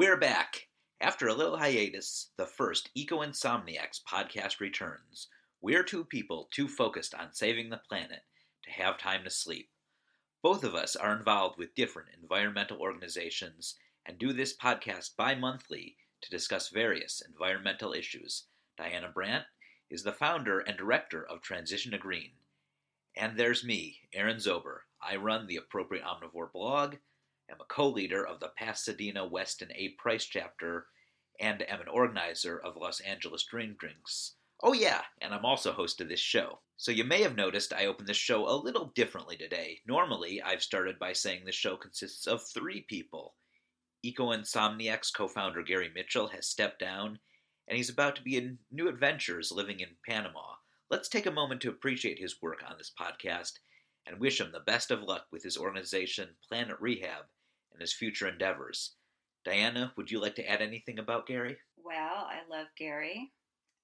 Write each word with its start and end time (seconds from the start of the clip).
We're 0.00 0.16
back. 0.16 0.68
After 0.98 1.28
a 1.28 1.34
little 1.34 1.58
hiatus, 1.58 2.30
the 2.38 2.46
first 2.46 2.88
Eco 2.94 3.18
Insomniacs 3.18 4.02
podcast 4.02 4.58
returns. 4.58 5.28
We're 5.60 5.82
two 5.82 6.06
people 6.06 6.48
too 6.50 6.68
focused 6.68 7.14
on 7.14 7.34
saving 7.34 7.68
the 7.68 7.82
planet 7.86 8.22
to 8.62 8.70
have 8.70 8.96
time 8.96 9.24
to 9.24 9.30
sleep. 9.30 9.68
Both 10.42 10.64
of 10.64 10.74
us 10.74 10.96
are 10.96 11.14
involved 11.14 11.58
with 11.58 11.74
different 11.74 12.08
environmental 12.18 12.78
organizations 12.78 13.74
and 14.06 14.18
do 14.18 14.32
this 14.32 14.56
podcast 14.56 15.16
bi 15.18 15.34
monthly 15.34 15.96
to 16.22 16.30
discuss 16.30 16.70
various 16.70 17.20
environmental 17.20 17.92
issues. 17.92 18.44
Diana 18.78 19.10
Brandt 19.14 19.44
is 19.90 20.02
the 20.02 20.12
founder 20.12 20.60
and 20.60 20.78
director 20.78 21.26
of 21.26 21.42
Transition 21.42 21.92
to 21.92 21.98
Green. 21.98 22.30
And 23.18 23.38
there's 23.38 23.64
me, 23.64 23.98
Aaron 24.14 24.38
Zober. 24.38 24.78
I 25.02 25.16
run 25.16 25.46
the 25.46 25.56
Appropriate 25.56 26.06
Omnivore 26.06 26.52
blog 26.52 26.94
am 27.50 27.60
a 27.60 27.64
co-leader 27.64 28.26
of 28.26 28.40
the 28.40 28.52
Pasadena 28.56 29.26
Weston 29.26 29.70
A. 29.74 29.90
Price 29.98 30.24
chapter, 30.24 30.86
and 31.40 31.62
am 31.68 31.80
an 31.80 31.88
organizer 31.88 32.58
of 32.58 32.76
Los 32.76 33.00
Angeles 33.00 33.42
Green 33.42 33.76
Drinks. 33.78 34.34
Oh 34.62 34.72
yeah, 34.72 35.02
and 35.20 35.34
I'm 35.34 35.44
also 35.44 35.72
host 35.72 36.00
of 36.00 36.08
this 36.08 36.20
show. 36.20 36.60
So 36.76 36.92
you 36.92 37.04
may 37.04 37.22
have 37.22 37.36
noticed 37.36 37.72
I 37.72 37.86
opened 37.86 38.08
this 38.08 38.16
show 38.16 38.46
a 38.46 38.54
little 38.54 38.92
differently 38.94 39.36
today. 39.36 39.80
Normally, 39.86 40.40
I've 40.42 40.62
started 40.62 40.98
by 40.98 41.12
saying 41.12 41.44
the 41.44 41.52
show 41.52 41.76
consists 41.76 42.26
of 42.26 42.42
three 42.42 42.82
people. 42.82 43.34
Eco 44.02 44.32
Insomniacs 44.32 45.12
co-founder 45.12 45.62
Gary 45.62 45.90
Mitchell 45.94 46.28
has 46.28 46.46
stepped 46.46 46.78
down, 46.78 47.18
and 47.68 47.76
he's 47.76 47.90
about 47.90 48.16
to 48.16 48.22
be 48.22 48.36
in 48.36 48.58
new 48.70 48.88
adventures 48.88 49.52
living 49.52 49.80
in 49.80 49.96
Panama. 50.06 50.54
Let's 50.90 51.08
take 51.08 51.26
a 51.26 51.30
moment 51.30 51.60
to 51.62 51.70
appreciate 51.70 52.18
his 52.18 52.40
work 52.42 52.62
on 52.68 52.76
this 52.78 52.92
podcast 52.98 53.52
and 54.06 54.18
wish 54.18 54.40
him 54.40 54.52
the 54.52 54.60
best 54.60 54.90
of 54.90 55.02
luck 55.02 55.26
with 55.30 55.42
his 55.42 55.56
organization, 55.56 56.28
Planet 56.48 56.76
Rehab, 56.80 57.26
and 57.72 57.80
his 57.80 57.92
future 57.92 58.28
endeavors. 58.28 58.96
Diana, 59.44 59.92
would 59.96 60.10
you 60.10 60.20
like 60.20 60.34
to 60.36 60.48
add 60.48 60.60
anything 60.60 60.98
about 60.98 61.26
Gary? 61.26 61.56
Well, 61.82 62.28
I 62.28 62.40
love 62.48 62.66
Gary 62.78 63.32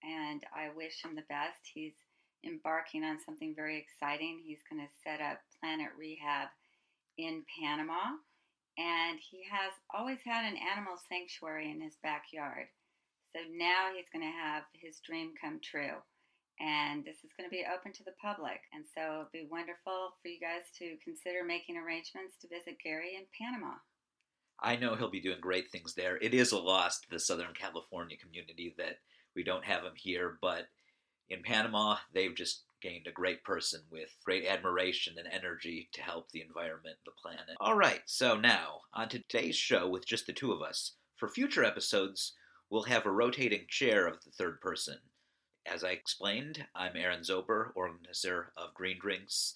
and 0.03 0.43
I 0.55 0.69
wish 0.77 1.03
him 1.03 1.15
the 1.15 1.23
best. 1.29 1.61
He's 1.73 1.95
embarking 2.45 3.05
on 3.05 3.19
something 3.25 3.55
very 3.55 3.79
exciting. 3.79 4.41
He's 4.45 4.63
going 4.71 4.83
to 4.83 4.93
set 5.03 5.21
up 5.21 5.39
Planet 5.61 5.91
Rehab 5.99 6.49
in 7.17 7.43
Panama 7.61 8.17
and 8.79 9.19
he 9.19 9.43
has 9.51 9.73
always 9.95 10.19
had 10.25 10.45
an 10.45 10.59
animal 10.59 10.97
sanctuary 11.09 11.71
in 11.71 11.81
his 11.81 11.97
backyard. 12.03 12.69
So 13.35 13.41
now 13.53 13.89
he's 13.95 14.09
going 14.13 14.25
to 14.25 14.39
have 14.39 14.65
his 14.73 15.01
dream 15.01 15.33
come 15.41 15.61
true. 15.63 15.97
And 16.61 17.05
this 17.05 17.21
is 17.25 17.33
going 17.37 17.49
to 17.49 17.55
be 17.55 17.65
open 17.69 17.93
to 17.93 18.05
the 18.05 18.17
public. 18.21 18.61
And 18.73 18.85
so 18.95 19.27
it'd 19.27 19.33
be 19.33 19.49
wonderful 19.51 20.17
for 20.21 20.29
you 20.29 20.41
guys 20.41 20.65
to 20.79 20.97
consider 21.05 21.45
making 21.45 21.77
arrangements 21.77 22.37
to 22.41 22.49
visit 22.49 22.81
Gary 22.83 23.17
in 23.17 23.25
Panama. 23.37 23.75
I 24.61 24.77
know 24.77 24.95
he'll 24.95 25.11
be 25.11 25.21
doing 25.21 25.41
great 25.41 25.71
things 25.71 25.95
there. 25.95 26.17
It 26.17 26.33
is 26.33 26.53
a 26.53 26.59
loss 26.59 27.01
to 27.01 27.11
the 27.11 27.19
Southern 27.19 27.53
California 27.53 28.17
community 28.17 28.75
that 28.79 28.99
we 29.35 29.45
don't 29.45 29.65
have 29.65 29.83
him 29.83 29.93
here, 29.97 30.39
but 30.41 30.69
in 31.29 31.43
Panama, 31.43 31.97
they've 32.15 32.35
just 32.35 32.63
gained 32.81 33.07
a 33.07 33.13
great 33.13 33.45
person 33.45 33.81
with 33.91 34.09
great 34.25 34.47
admiration 34.47 35.17
and 35.19 35.29
energy 35.31 35.89
to 35.93 36.03
help 36.03 36.31
the 36.31 36.41
environment, 36.41 36.97
the 37.05 37.13
planet. 37.21 37.57
All 37.61 37.77
right, 37.77 38.01
so 38.07 38.39
now 38.39 38.81
on 38.95 39.09
to 39.11 39.19
today's 39.19 39.57
show 39.57 39.89
with 39.89 40.07
just 40.07 40.27
the 40.27 40.33
two 40.33 40.53
of 40.53 40.63
us. 40.63 40.93
For 41.17 41.29
future 41.29 41.65
episodes, 41.65 42.35
we'll 42.71 42.85
have 42.85 43.07
a 43.07 43.11
rotating 43.11 43.67
chair 43.69 44.07
of 44.07 44.23
the 44.25 44.31
third 44.31 44.61
person. 44.61 44.97
As 45.69 45.83
I 45.83 45.91
explained, 45.91 46.65
I'm 46.77 46.97
Aaron 46.97 47.23
Zober, 47.23 47.73
organizer 47.75 48.53
of 48.57 48.73
Green 48.73 48.99
Drinks, 49.01 49.55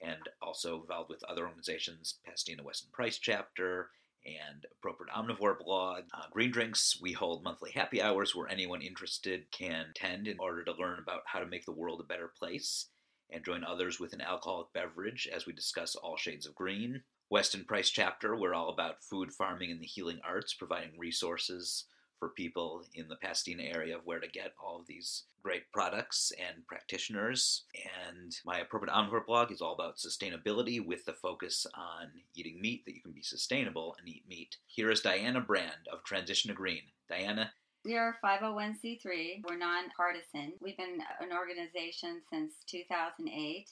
and 0.00 0.28
also 0.40 0.80
involved 0.80 1.10
with 1.10 1.24
other 1.24 1.46
organizations, 1.46 2.20
Pasadena 2.24 2.62
Weston 2.62 2.90
Price 2.92 3.18
Chapter, 3.18 3.90
and 4.24 4.66
Appropriate 4.78 5.12
Omnivore 5.12 5.58
blog. 5.58 6.04
Uh, 6.14 6.28
Green 6.30 6.52
Drinks, 6.52 7.00
we 7.02 7.12
hold 7.12 7.42
monthly 7.42 7.72
happy 7.72 8.00
hours 8.00 8.36
where 8.36 8.48
anyone 8.48 8.82
interested 8.82 9.50
can 9.50 9.86
attend 9.90 10.28
in 10.28 10.38
order 10.38 10.62
to 10.62 10.72
learn 10.72 11.00
about 11.00 11.22
how 11.26 11.40
to 11.40 11.46
make 11.46 11.64
the 11.64 11.72
world 11.72 12.00
a 12.00 12.04
better 12.04 12.28
place 12.28 12.86
and 13.28 13.44
join 13.44 13.64
others 13.64 13.98
with 13.98 14.12
an 14.12 14.20
alcoholic 14.20 14.72
beverage 14.72 15.28
as 15.34 15.44
we 15.44 15.52
discuss 15.52 15.96
all 15.96 16.16
shades 16.16 16.46
of 16.46 16.54
green. 16.54 17.02
Weston 17.30 17.64
Price 17.64 17.90
chapter, 17.90 18.36
we're 18.36 18.54
all 18.54 18.68
about 18.70 19.02
food, 19.02 19.32
farming, 19.32 19.72
and 19.72 19.80
the 19.80 19.86
healing 19.86 20.20
arts, 20.24 20.54
providing 20.54 20.96
resources 20.96 21.84
for 22.18 22.30
people 22.30 22.84
in 22.94 23.08
the 23.08 23.16
Pasadena 23.16 23.62
area 23.62 23.96
of 23.96 24.04
where 24.04 24.20
to 24.20 24.28
get 24.28 24.54
all 24.62 24.80
of 24.80 24.86
these 24.86 25.24
great 25.42 25.70
products 25.72 26.32
and 26.38 26.66
practitioners. 26.66 27.64
And 27.74 28.36
my 28.44 28.58
Appropriate 28.58 28.92
Omnivore 28.92 29.26
blog 29.26 29.52
is 29.52 29.60
all 29.60 29.74
about 29.74 29.98
sustainability 29.98 30.84
with 30.84 31.04
the 31.04 31.12
focus 31.12 31.66
on 31.74 32.08
eating 32.34 32.60
meat 32.60 32.84
that 32.84 32.94
you 32.94 33.02
can 33.02 33.12
be 33.12 33.22
sustainable 33.22 33.96
and 33.98 34.08
eat 34.08 34.24
meat. 34.28 34.56
Here 34.66 34.90
is 34.90 35.00
Diana 35.00 35.40
Brand 35.40 35.88
of 35.92 36.02
Transition 36.04 36.48
to 36.48 36.54
Green. 36.54 36.82
Diana, 37.08 37.52
we 37.84 37.96
are 37.96 38.18
501c3. 38.22 39.42
We're 39.48 39.56
nonpartisan. 39.56 40.52
We've 40.60 40.76
been 40.76 41.00
an 41.20 41.32
organization 41.32 42.20
since 42.30 42.52
2008. 42.66 43.70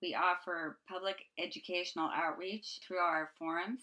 We 0.00 0.14
offer 0.14 0.78
public 0.88 1.16
educational 1.38 2.08
outreach 2.14 2.78
through 2.86 2.98
our 2.98 3.32
forums, 3.38 3.82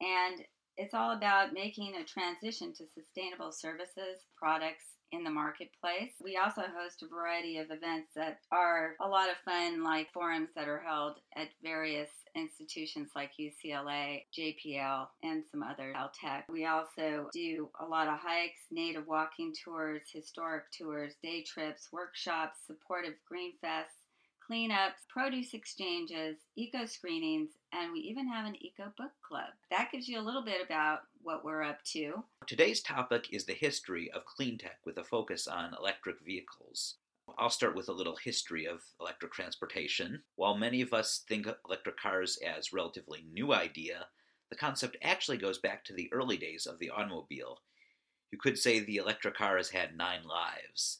and 0.00 0.44
it's 0.80 0.94
all 0.94 1.12
about 1.12 1.52
making 1.52 1.94
a 1.96 2.04
transition 2.04 2.72
to 2.72 2.84
sustainable 2.94 3.52
services, 3.52 4.24
products 4.34 4.84
in 5.12 5.24
the 5.24 5.30
marketplace. 5.30 6.12
We 6.22 6.38
also 6.42 6.62
host 6.62 7.02
a 7.02 7.08
variety 7.08 7.58
of 7.58 7.70
events 7.70 8.12
that 8.16 8.38
are 8.50 8.94
a 9.00 9.08
lot 9.08 9.28
of 9.28 9.36
fun, 9.44 9.82
like 9.82 10.12
forums 10.12 10.48
that 10.54 10.68
are 10.68 10.82
held 10.84 11.16
at 11.36 11.48
various 11.62 12.08
institutions 12.34 13.10
like 13.14 13.32
UCLA, 13.38 14.22
JPL, 14.36 15.08
and 15.22 15.42
some 15.50 15.62
other 15.62 15.92
Caltech. 15.94 16.44
We 16.48 16.64
also 16.64 17.28
do 17.32 17.68
a 17.80 17.84
lot 17.84 18.08
of 18.08 18.18
hikes, 18.18 18.60
native 18.70 19.06
walking 19.06 19.52
tours, 19.64 20.02
historic 20.12 20.70
tours, 20.70 21.14
day 21.22 21.42
trips, 21.42 21.88
workshops, 21.92 22.58
supportive 22.66 23.14
green 23.28 23.52
fests, 23.62 23.99
cleanups, 24.50 25.06
produce 25.08 25.54
exchanges, 25.54 26.38
eco 26.56 26.84
screenings, 26.84 27.50
and 27.72 27.92
we 27.92 28.00
even 28.00 28.26
have 28.26 28.46
an 28.46 28.56
eco 28.60 28.92
book 28.96 29.12
club. 29.26 29.50
That 29.70 29.90
gives 29.92 30.08
you 30.08 30.18
a 30.18 30.22
little 30.22 30.44
bit 30.44 30.64
about 30.64 31.00
what 31.22 31.44
we're 31.44 31.62
up 31.62 31.82
to. 31.92 32.24
Today's 32.46 32.80
topic 32.80 33.28
is 33.30 33.44
the 33.44 33.52
history 33.52 34.10
of 34.12 34.24
clean 34.24 34.58
tech 34.58 34.78
with 34.84 34.98
a 34.98 35.04
focus 35.04 35.46
on 35.46 35.74
electric 35.78 36.16
vehicles. 36.24 36.96
I'll 37.38 37.50
start 37.50 37.76
with 37.76 37.88
a 37.88 37.92
little 37.92 38.16
history 38.16 38.66
of 38.66 38.80
electric 39.00 39.32
transportation. 39.32 40.22
While 40.34 40.56
many 40.56 40.80
of 40.80 40.92
us 40.92 41.22
think 41.28 41.46
electric 41.64 41.96
cars 41.98 42.38
as 42.44 42.72
relatively 42.72 43.24
new 43.32 43.52
idea, 43.52 44.06
the 44.50 44.56
concept 44.56 44.96
actually 45.00 45.38
goes 45.38 45.58
back 45.58 45.84
to 45.84 45.92
the 45.92 46.12
early 46.12 46.36
days 46.36 46.66
of 46.66 46.80
the 46.80 46.90
automobile. 46.90 47.58
You 48.32 48.38
could 48.38 48.58
say 48.58 48.80
the 48.80 48.96
electric 48.96 49.36
car 49.36 49.58
has 49.58 49.70
had 49.70 49.96
nine 49.96 50.24
lives. 50.24 50.98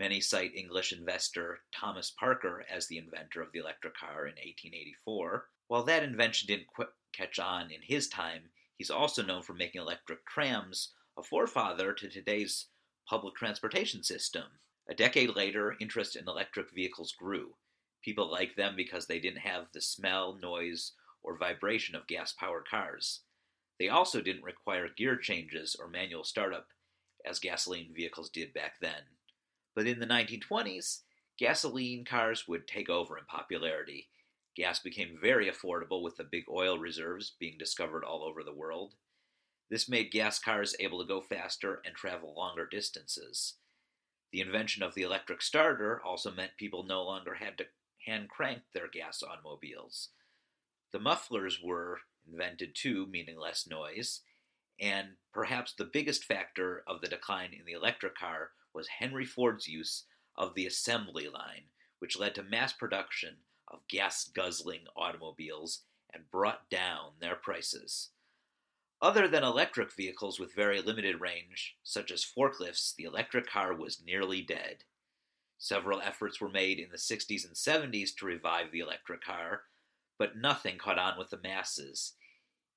Many 0.00 0.22
cite 0.22 0.54
English 0.54 0.94
investor 0.94 1.60
Thomas 1.70 2.10
Parker 2.10 2.64
as 2.70 2.86
the 2.86 2.96
inventor 2.96 3.42
of 3.42 3.52
the 3.52 3.58
electric 3.58 3.94
car 3.98 4.24
in 4.24 4.32
1884. 4.36 5.46
While 5.68 5.82
that 5.82 6.02
invention 6.02 6.46
didn't 6.46 6.68
qu- 6.74 6.86
catch 7.12 7.38
on 7.38 7.70
in 7.70 7.82
his 7.82 8.08
time, 8.08 8.48
he's 8.78 8.90
also 8.90 9.22
known 9.22 9.42
for 9.42 9.52
making 9.52 9.82
electric 9.82 10.24
trams, 10.24 10.94
a 11.18 11.22
forefather 11.22 11.92
to 11.92 12.08
today's 12.08 12.68
public 13.06 13.34
transportation 13.34 14.02
system. 14.02 14.44
A 14.88 14.94
decade 14.94 15.36
later, 15.36 15.76
interest 15.82 16.16
in 16.16 16.26
electric 16.26 16.72
vehicles 16.72 17.12
grew. 17.12 17.56
People 18.02 18.30
liked 18.30 18.56
them 18.56 18.76
because 18.76 19.06
they 19.06 19.20
didn't 19.20 19.40
have 19.40 19.66
the 19.74 19.82
smell, 19.82 20.32
noise, 20.32 20.92
or 21.22 21.36
vibration 21.36 21.94
of 21.94 22.06
gas 22.06 22.32
powered 22.32 22.66
cars. 22.66 23.20
They 23.78 23.90
also 23.90 24.22
didn't 24.22 24.44
require 24.44 24.88
gear 24.88 25.18
changes 25.18 25.76
or 25.78 25.88
manual 25.88 26.24
startup, 26.24 26.68
as 27.22 27.38
gasoline 27.38 27.92
vehicles 27.94 28.30
did 28.30 28.54
back 28.54 28.80
then. 28.80 29.02
But 29.74 29.86
in 29.86 30.00
the 30.00 30.06
1920s, 30.06 31.00
gasoline 31.38 32.04
cars 32.04 32.46
would 32.48 32.66
take 32.66 32.90
over 32.90 33.16
in 33.16 33.24
popularity. 33.24 34.08
Gas 34.56 34.80
became 34.80 35.18
very 35.20 35.50
affordable 35.50 36.02
with 36.02 36.16
the 36.16 36.24
big 36.24 36.44
oil 36.50 36.78
reserves 36.78 37.34
being 37.38 37.56
discovered 37.58 38.04
all 38.04 38.24
over 38.24 38.42
the 38.42 38.52
world. 38.52 38.94
This 39.70 39.88
made 39.88 40.10
gas 40.10 40.38
cars 40.38 40.74
able 40.80 41.00
to 41.00 41.06
go 41.06 41.20
faster 41.20 41.80
and 41.84 41.94
travel 41.94 42.34
longer 42.34 42.66
distances. 42.66 43.54
The 44.32 44.40
invention 44.40 44.82
of 44.82 44.94
the 44.94 45.02
electric 45.02 45.42
starter 45.42 46.02
also 46.04 46.30
meant 46.30 46.56
people 46.56 46.82
no 46.82 47.02
longer 47.02 47.34
had 47.34 47.56
to 47.58 47.66
hand 48.06 48.28
crank 48.28 48.62
their 48.74 48.88
gas 48.88 49.22
automobiles. 49.22 50.10
The 50.92 50.98
mufflers 50.98 51.60
were 51.62 52.00
invented 52.30 52.74
too, 52.74 53.06
meaning 53.06 53.38
less 53.38 53.66
noise, 53.66 54.22
and 54.80 55.10
perhaps 55.32 55.72
the 55.72 55.84
biggest 55.84 56.24
factor 56.24 56.82
of 56.86 57.00
the 57.00 57.08
decline 57.08 57.52
in 57.52 57.64
the 57.64 57.72
electric 57.72 58.16
car 58.16 58.50
was 58.80 58.88
Henry 58.98 59.26
Ford's 59.26 59.68
use 59.68 60.04
of 60.38 60.54
the 60.54 60.64
assembly 60.64 61.28
line, 61.28 61.64
which 61.98 62.18
led 62.18 62.34
to 62.34 62.42
mass 62.42 62.72
production 62.72 63.36
of 63.68 63.86
gas 63.88 64.30
guzzling 64.34 64.84
automobiles 64.96 65.82
and 66.14 66.30
brought 66.30 66.70
down 66.70 67.10
their 67.20 67.34
prices. 67.34 68.08
Other 69.02 69.28
than 69.28 69.44
electric 69.44 69.92
vehicles 69.92 70.40
with 70.40 70.54
very 70.54 70.80
limited 70.80 71.20
range, 71.20 71.76
such 71.84 72.10
as 72.10 72.24
forklifts, 72.24 72.94
the 72.94 73.04
electric 73.04 73.50
car 73.50 73.74
was 73.74 74.02
nearly 74.02 74.40
dead. 74.40 74.84
Several 75.58 76.00
efforts 76.00 76.40
were 76.40 76.48
made 76.48 76.78
in 76.78 76.88
the 76.90 76.96
60s 76.96 77.44
and 77.44 77.54
70s 77.54 78.16
to 78.16 78.24
revive 78.24 78.72
the 78.72 78.80
electric 78.80 79.22
car, 79.22 79.64
but 80.18 80.38
nothing 80.38 80.78
caught 80.78 80.98
on 80.98 81.18
with 81.18 81.28
the 81.28 81.40
masses. 81.42 82.14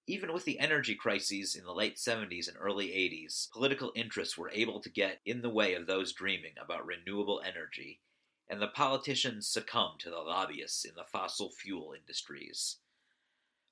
Even 0.05 0.33
with 0.33 0.43
the 0.43 0.59
energy 0.59 0.95
crises 0.95 1.55
in 1.55 1.63
the 1.63 1.73
late 1.73 1.95
70s 1.95 2.49
and 2.49 2.57
early 2.59 2.87
80s, 2.87 3.49
political 3.51 3.93
interests 3.95 4.37
were 4.37 4.51
able 4.51 4.81
to 4.81 4.89
get 4.89 5.21
in 5.25 5.41
the 5.41 5.49
way 5.49 5.75
of 5.75 5.87
those 5.87 6.11
dreaming 6.11 6.55
about 6.61 6.85
renewable 6.85 7.41
energy, 7.45 8.01
and 8.49 8.61
the 8.61 8.67
politicians 8.67 9.47
succumbed 9.47 10.01
to 10.01 10.09
the 10.09 10.17
lobbyists 10.17 10.83
in 10.83 10.95
the 10.95 11.05
fossil 11.05 11.51
fuel 11.51 11.93
industries. 11.97 12.77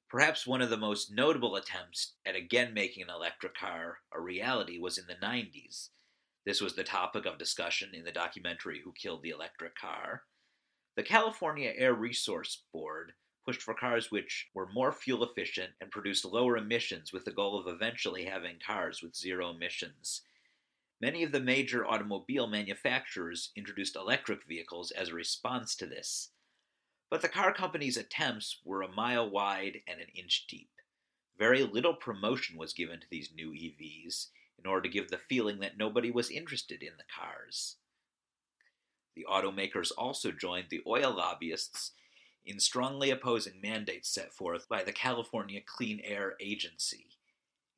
Perhaps 0.09 0.47
one 0.47 0.61
of 0.61 0.69
the 0.69 0.77
most 0.77 1.11
notable 1.11 1.57
attempts 1.57 2.13
at 2.25 2.35
again 2.35 2.73
making 2.73 3.03
an 3.03 3.09
electric 3.09 3.55
car 3.55 3.99
a 4.13 4.21
reality 4.21 4.79
was 4.79 4.97
in 4.97 5.07
the 5.07 5.15
90s. 5.15 5.89
This 6.45 6.61
was 6.61 6.75
the 6.75 6.83
topic 6.83 7.25
of 7.25 7.37
discussion 7.37 7.93
in 7.93 8.05
the 8.05 8.11
documentary 8.11 8.81
Who 8.83 8.93
Killed 8.93 9.21
the 9.21 9.29
Electric 9.29 9.75
Car. 9.75 10.23
The 10.95 11.03
California 11.03 11.73
Air 11.75 11.93
Resource 11.93 12.63
Board 12.73 13.13
pushed 13.45 13.61
for 13.61 13.73
cars 13.73 14.11
which 14.11 14.49
were 14.53 14.71
more 14.71 14.91
fuel 14.91 15.23
efficient 15.23 15.71
and 15.81 15.91
produced 15.91 16.25
lower 16.25 16.57
emissions 16.57 17.11
with 17.11 17.25
the 17.25 17.31
goal 17.31 17.59
of 17.59 17.73
eventually 17.73 18.25
having 18.25 18.57
cars 18.65 19.01
with 19.01 19.15
zero 19.15 19.49
emissions. 19.49 20.21
Many 21.01 21.23
of 21.23 21.31
the 21.31 21.39
major 21.39 21.85
automobile 21.85 22.45
manufacturers 22.45 23.51
introduced 23.55 23.95
electric 23.95 24.45
vehicles 24.47 24.91
as 24.91 25.09
a 25.09 25.15
response 25.15 25.75
to 25.75 25.87
this. 25.87 26.29
But 27.09 27.21
the 27.21 27.29
car 27.29 27.53
companies' 27.53 27.97
attempts 27.97 28.61
were 28.63 28.83
a 28.83 28.91
mile 28.91 29.29
wide 29.29 29.81
and 29.87 29.99
an 29.99 30.07
inch 30.15 30.45
deep. 30.47 30.69
Very 31.37 31.63
little 31.63 31.95
promotion 31.95 32.57
was 32.57 32.73
given 32.73 32.99
to 32.99 33.07
these 33.09 33.33
new 33.35 33.51
EVs 33.51 34.27
in 34.59 34.69
order 34.69 34.83
to 34.83 34.93
give 34.93 35.09
the 35.09 35.17
feeling 35.17 35.59
that 35.59 35.77
nobody 35.77 36.11
was 36.11 36.29
interested 36.29 36.83
in 36.83 36.93
the 36.97 37.03
cars. 37.19 37.77
The 39.15 39.25
automakers 39.29 39.91
also 39.97 40.31
joined 40.31 40.67
the 40.69 40.83
oil 40.85 41.11
lobbyists 41.11 41.91
in 42.45 42.59
strongly 42.59 43.09
opposing 43.11 43.61
mandates 43.61 44.09
set 44.09 44.33
forth 44.33 44.67
by 44.67 44.83
the 44.83 44.91
California 44.91 45.61
Clean 45.65 46.01
Air 46.03 46.35
Agency. 46.39 47.07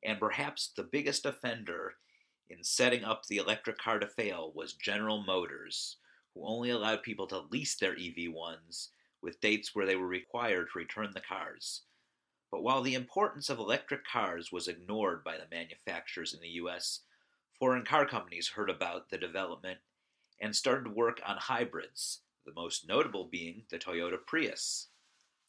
And 0.04 0.20
perhaps 0.20 0.72
the 0.76 0.84
biggest 0.84 1.26
offender 1.26 1.96
in 2.50 2.64
setting 2.64 3.04
up 3.04 3.26
the 3.26 3.38
electric 3.38 3.78
car 3.78 4.00
to 4.00 4.08
fail 4.08 4.52
was 4.56 4.74
General 4.74 5.24
Motors, 5.24 5.98
who 6.34 6.46
only 6.46 6.70
allowed 6.70 7.04
people 7.04 7.28
to 7.28 7.46
lease 7.52 7.76
their 7.76 7.96
EV1s 7.96 8.90
with 9.22 9.40
dates 9.42 9.74
where 9.74 9.86
they 9.86 9.96
were 9.96 10.08
required 10.08 10.68
to 10.72 10.80
return 10.80 11.12
the 11.14 11.22
cars. 11.22 11.82
But 12.52 12.64
while 12.64 12.82
the 12.82 12.94
importance 12.94 13.50
of 13.50 13.58
electric 13.58 14.06
cars 14.06 14.52
was 14.52 14.68
ignored 14.68 15.24
by 15.24 15.38
the 15.38 15.48
manufacturers 15.50 16.34
in 16.34 16.42
the 16.42 16.50
US, 16.50 17.00
foreign 17.58 17.86
car 17.86 18.06
companies 18.06 18.50
heard 18.50 18.70
about 18.70 19.10
the 19.10 19.18
development 19.18 19.80
and 20.42 20.56
started 20.56 20.94
work 20.94 21.22
on 21.26 21.38
hybrids, 21.38 22.20
the 22.46 22.54
most 22.54 22.88
notable 22.88 23.26
being 23.26 23.64
the 23.70 23.80
Toyota 23.80 24.18
Prius. 24.26 24.88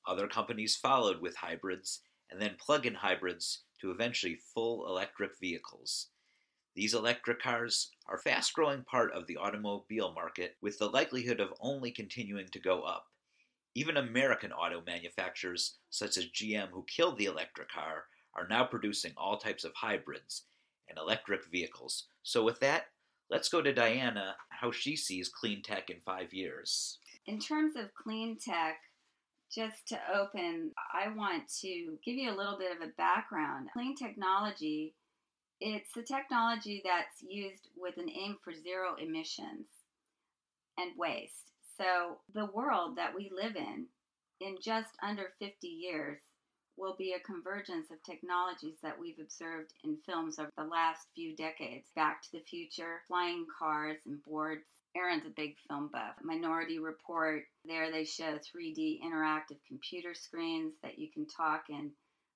Other 0.07 0.29
companies 0.29 0.77
followed 0.77 1.21
with 1.21 1.37
hybrids, 1.37 2.01
and 2.31 2.41
then 2.41 2.57
plug 2.59 2.87
in 2.87 2.95
hybrids 2.95 3.63
to 3.81 3.91
eventually 3.91 4.37
full 4.37 4.87
electric 4.87 5.39
vehicles. 5.39 6.09
These 6.75 6.95
electric 6.95 7.41
cars 7.41 7.91
are 8.07 8.17
a 8.17 8.21
fast 8.21 8.53
growing 8.53 8.83
part 8.83 9.13
of 9.13 9.27
the 9.27 9.37
automobile 9.37 10.13
market, 10.13 10.57
with 10.61 10.79
the 10.79 10.89
likelihood 10.89 11.41
of 11.41 11.55
only 11.61 11.91
continuing 11.91 12.49
to 12.49 12.59
go 12.59 12.83
up. 12.83 13.07
Even 13.75 13.97
American 13.97 14.53
auto 14.53 14.83
manufacturers, 14.85 15.77
such 15.91 16.17
as 16.17 16.27
GM, 16.27 16.71
who 16.71 16.85
killed 16.85 17.19
the 17.19 17.27
electric 17.27 17.71
car, 17.71 18.05
are 18.35 18.49
now 18.49 18.65
producing 18.65 19.13
all 19.17 19.37
types 19.37 19.65
of 19.65 19.75
hybrids 19.75 20.47
and 20.89 20.99
electric 20.99 21.47
vehicles. 21.47 22.07
So, 22.23 22.43
with 22.43 22.61
that, 22.61 22.87
Let's 23.35 23.49
go 23.49 23.61
to 23.61 23.75
Diana, 23.75 24.37
how 24.51 24.71
she 24.71 24.95
sees 24.95 25.29
clean 25.29 25.61
tech 25.61 25.91
in 25.91 25.97
five 26.07 26.33
years. 26.33 26.99
In 27.27 27.41
terms 27.41 27.75
of 27.75 27.93
clean 28.01 28.39
tech, 28.39 28.77
just 29.53 29.89
to 29.89 29.99
open, 30.15 30.71
I 30.95 31.09
want 31.09 31.43
to 31.63 31.99
give 32.05 32.15
you 32.15 32.31
a 32.31 32.37
little 32.37 32.57
bit 32.57 32.71
of 32.71 32.81
a 32.81 32.93
background. 32.97 33.71
Clean 33.73 33.97
technology, 33.97 34.95
it's 35.61 35.93
the 35.97 36.05
technology 36.05 36.81
that's 36.85 37.25
used 37.29 37.71
with 37.77 37.97
an 37.97 38.09
aim 38.09 38.37
for 38.45 38.53
zero 38.55 38.95
emissions 39.03 39.67
and 40.79 40.93
waste. 40.97 41.51
So, 41.77 42.19
the 42.35 42.47
world 42.55 42.97
that 42.99 43.17
we 43.17 43.33
live 43.35 43.57
in, 43.57 43.87
in 44.41 44.59
just 44.63 44.91
under 45.03 45.31
50 45.41 45.67
years, 45.67 46.21
will 46.77 46.97
be 46.97 47.13
a 47.13 47.21
convergence 47.21 47.91
of 47.91 48.03
technologies 48.03 48.77
that 48.83 48.99
we've 48.99 49.19
observed 49.21 49.73
in 49.85 49.97
films 50.07 50.39
over 50.39 50.51
the 50.57 50.65
last 50.65 51.07
few 51.15 51.35
decades. 51.37 51.87
Back 51.95 52.23
to 52.23 52.33
the 52.33 52.41
Future, 52.41 53.03
flying 53.07 53.47
cars 53.59 53.99
and 54.07 54.23
boards. 54.25 54.65
Aaron's 54.97 55.27
a 55.27 55.31
big 55.31 55.57
film 55.69 55.91
buff. 55.93 56.15
Minority 56.23 56.79
Report, 56.79 57.43
there 57.65 57.91
they 57.91 58.05
show 58.05 58.39
3D 58.39 59.01
interactive 59.03 59.59
computer 59.67 60.15
screens 60.15 60.75
that 60.83 60.99
you 60.99 61.09
can 61.13 61.27
talk 61.27 61.65
and 61.69 61.91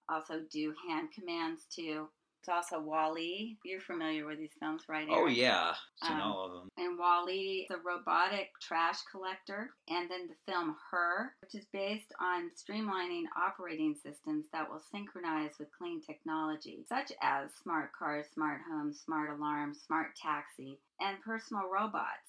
also 0.08 0.40
do 0.50 0.74
hand 0.88 1.08
commands 1.12 1.66
to. 1.76 2.08
It's 2.40 2.48
also 2.48 2.80
WALL-E. 2.80 3.58
You're 3.64 3.80
familiar 3.80 4.24
with 4.26 4.38
these 4.38 4.54
films, 4.60 4.82
right? 4.88 5.06
Oh, 5.10 5.14
Aaron? 5.14 5.24
Oh 5.24 5.30
yeah, 5.30 5.74
seen 6.02 6.16
um, 6.16 6.22
all 6.22 6.46
of 6.46 6.52
them. 6.52 6.68
And 6.76 6.98
WALL-E, 6.98 7.66
the 7.68 7.78
robotic 7.84 8.50
trash 8.62 8.98
collector, 9.10 9.70
and 9.88 10.08
then 10.10 10.28
the 10.28 10.52
film 10.52 10.76
Her, 10.90 11.34
which 11.42 11.54
is 11.54 11.66
based 11.72 12.12
on 12.20 12.50
streamlining 12.56 13.24
operating 13.36 13.94
systems 13.94 14.46
that 14.52 14.70
will 14.70 14.80
synchronize 14.92 15.58
with 15.58 15.68
clean 15.76 16.00
technology, 16.00 16.84
such 16.88 17.12
as 17.20 17.50
smart 17.62 17.90
cars, 17.98 18.26
smart 18.32 18.60
homes, 18.70 19.00
smart 19.04 19.30
alarms, 19.30 19.80
smart 19.84 20.14
taxi, 20.16 20.78
and 21.00 21.20
personal 21.22 21.68
robots 21.68 22.28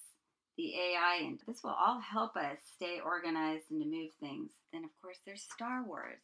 the 0.60 0.74
AI, 0.74 1.22
and 1.24 1.40
this 1.46 1.62
will 1.64 1.70
all 1.70 2.00
help 2.00 2.36
us 2.36 2.58
stay 2.76 3.00
organized 3.02 3.70
and 3.70 3.80
to 3.80 3.88
move 3.88 4.10
things. 4.20 4.50
Then, 4.72 4.84
of 4.84 4.90
course, 5.00 5.18
there's 5.24 5.46
Star 5.54 5.82
Wars. 5.82 6.20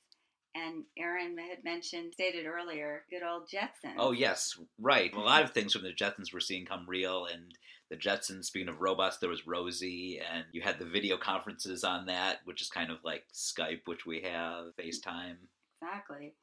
And 0.56 0.85
Aaron 0.97 1.37
had 1.37 1.64
mentioned, 1.64 2.14
stated 2.14 2.47
earlier, 2.47 3.03
good 3.11 3.23
old 3.23 3.49
Jetsons. 3.49 3.97
Oh, 3.99 4.12
yes, 4.12 4.58
right. 4.81 5.12
A 5.14 5.20
lot 5.20 5.43
of 5.43 5.50
things 5.50 5.73
from 5.73 5.82
the 5.82 5.93
Jetsons 5.93 6.32
we're 6.32 6.41
seeing 6.41 6.64
come 6.64 6.87
real. 6.88 7.26
And 7.26 7.53
the 7.91 7.97
Jetsons, 7.97 8.47
speaking 8.47 8.69
of 8.69 8.81
robots, 8.81 9.19
there 9.19 9.29
was 9.29 9.47
Rosie, 9.47 10.19
and 10.19 10.44
you 10.53 10.62
had 10.62 10.79
the 10.79 10.87
video 10.87 11.19
conferences 11.19 11.85
on 11.85 12.06
that, 12.06 12.38
which 12.44 12.62
is 12.62 12.69
kind 12.69 12.91
of 12.91 12.99
like 13.05 13.25
Skype, 13.35 13.82
which 13.85 14.06
we 14.06 14.23
have, 14.23 14.75
FaceTime. 14.81 15.37
Exactly. 15.81 16.35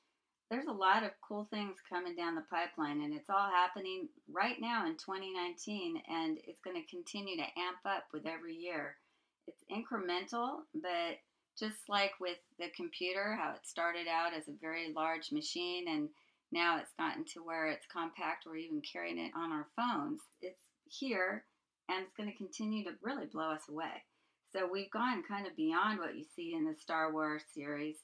There's 0.52 0.68
a 0.68 0.72
lot 0.72 1.04
of 1.04 1.10
cool 1.28 1.48
things 1.50 1.78
coming 1.90 2.16
down 2.16 2.36
the 2.36 2.44
pipeline, 2.50 3.02
and 3.02 3.14
it's 3.14 3.30
all 3.30 3.50
happening 3.50 4.10
right 4.32 4.58
now 4.60 4.86
in 4.86 4.94
2019, 4.94 6.04
and 6.08 6.38
it's 6.46 6.60
going 6.60 6.76
to 6.76 6.88
continue 6.88 7.38
to 7.38 7.42
amp 7.42 7.80
up 7.86 8.04
with 8.14 8.28
every 8.28 8.56
year. 8.56 8.98
It's 9.48 9.64
incremental, 9.72 10.60
but 10.76 11.18
just 11.58 11.90
like 11.90 12.12
with 12.20 12.38
the 12.60 12.68
computer, 12.76 13.38
how 13.40 13.52
it 13.52 13.66
started 13.66 14.08
out 14.08 14.34
as 14.34 14.48
a 14.48 14.60
very 14.60 14.92
large 14.94 15.32
machine 15.32 15.88
and 15.88 16.10
now 16.52 16.78
it's 16.78 16.94
gotten 17.00 17.26
to 17.34 17.44
where 17.44 17.68
it's 17.68 17.88
compact, 17.92 18.46
we're 18.46 18.58
even 18.58 18.82
carrying 18.82 19.18
it 19.18 19.32
on 19.36 19.52
our 19.52 19.68
phones. 19.76 20.22
It's 20.42 20.62
here 20.86 21.46
and 21.90 22.04
it's 22.04 22.16
going 22.16 22.32
to 22.32 22.38
continue 22.38 22.84
to 22.84 22.92
really 23.02 23.26
blow 23.26 23.52
us 23.52 23.68
away. 23.70 24.04
So 24.52 24.70
we've 24.72 24.92
gone 24.92 25.24
kind 25.28 25.48
of 25.48 25.56
beyond 25.56 26.00
what 26.00 26.16
you 26.16 26.24
see 26.36 26.54
in 26.54 26.66
the 26.66 26.76
Star 26.76 27.12
Wars 27.12 27.42
series, 27.56 27.96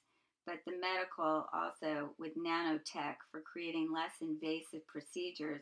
but 0.47 0.55
the 0.65 0.73
medical 0.73 1.45
also 1.53 2.09
with 2.17 2.31
nanotech 2.35 3.17
for 3.31 3.41
creating 3.41 3.93
less 3.93 4.13
invasive 4.19 4.85
procedures 4.87 5.61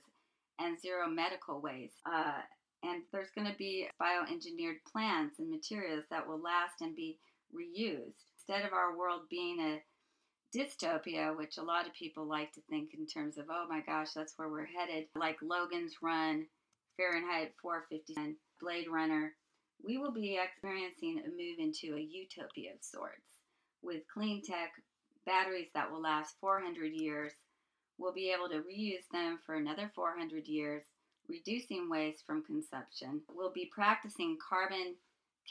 and 0.59 0.79
zero 0.79 1.09
medical 1.09 1.59
waste. 1.59 1.99
Uh, 2.05 2.39
and 2.83 3.03
there's 3.11 3.31
going 3.35 3.51
to 3.51 3.57
be 3.57 3.87
bioengineered 4.01 4.79
plants 4.89 5.39
and 5.39 5.49
materials 5.49 6.05
that 6.09 6.25
will 6.25 6.39
last 6.39 6.79
and 6.79 6.95
be 6.95 7.19
reused. 7.53 8.23
Instead 8.37 8.65
of 8.65 8.73
our 8.73 8.97
world 8.97 9.21
being 9.29 9.59
a 9.59 9.81
dystopia, 10.57 11.35
which 11.35 11.57
a 11.57 11.63
lot 11.63 11.85
of 11.85 11.93
people 11.93 12.25
like 12.25 12.51
to 12.53 12.61
think 12.69 12.91
in 12.93 13.05
terms 13.05 13.37
of, 13.37 13.45
oh 13.49 13.65
my 13.69 13.81
gosh, 13.81 14.11
that's 14.13 14.33
where 14.37 14.49
we're 14.49 14.65
headed, 14.65 15.05
like 15.15 15.37
Logan's 15.41 15.95
Run, 16.01 16.45
Fahrenheit 16.95 17.53
451, 17.61 18.35
Blade 18.61 18.87
Runner, 18.89 19.33
we 19.83 19.97
will 19.97 20.11
be 20.11 20.39
experiencing 20.41 21.21
a 21.25 21.29
move 21.29 21.59
into 21.59 21.95
a 21.95 22.01
utopia 22.01 22.73
of 22.73 22.81
sorts 22.81 23.43
with 23.81 24.01
clean 24.11 24.41
tech 24.43 24.71
batteries 25.25 25.67
that 25.73 25.91
will 25.91 26.01
last 26.01 26.35
400 26.41 26.91
years. 26.93 27.33
We'll 27.97 28.13
be 28.13 28.31
able 28.31 28.49
to 28.49 28.61
reuse 28.61 29.07
them 29.11 29.39
for 29.45 29.55
another 29.55 29.91
400 29.93 30.47
years, 30.47 30.83
reducing 31.27 31.89
waste 31.89 32.25
from 32.25 32.43
consumption. 32.43 33.21
We'll 33.29 33.51
be 33.51 33.69
practicing 33.73 34.37
carbon 34.47 34.95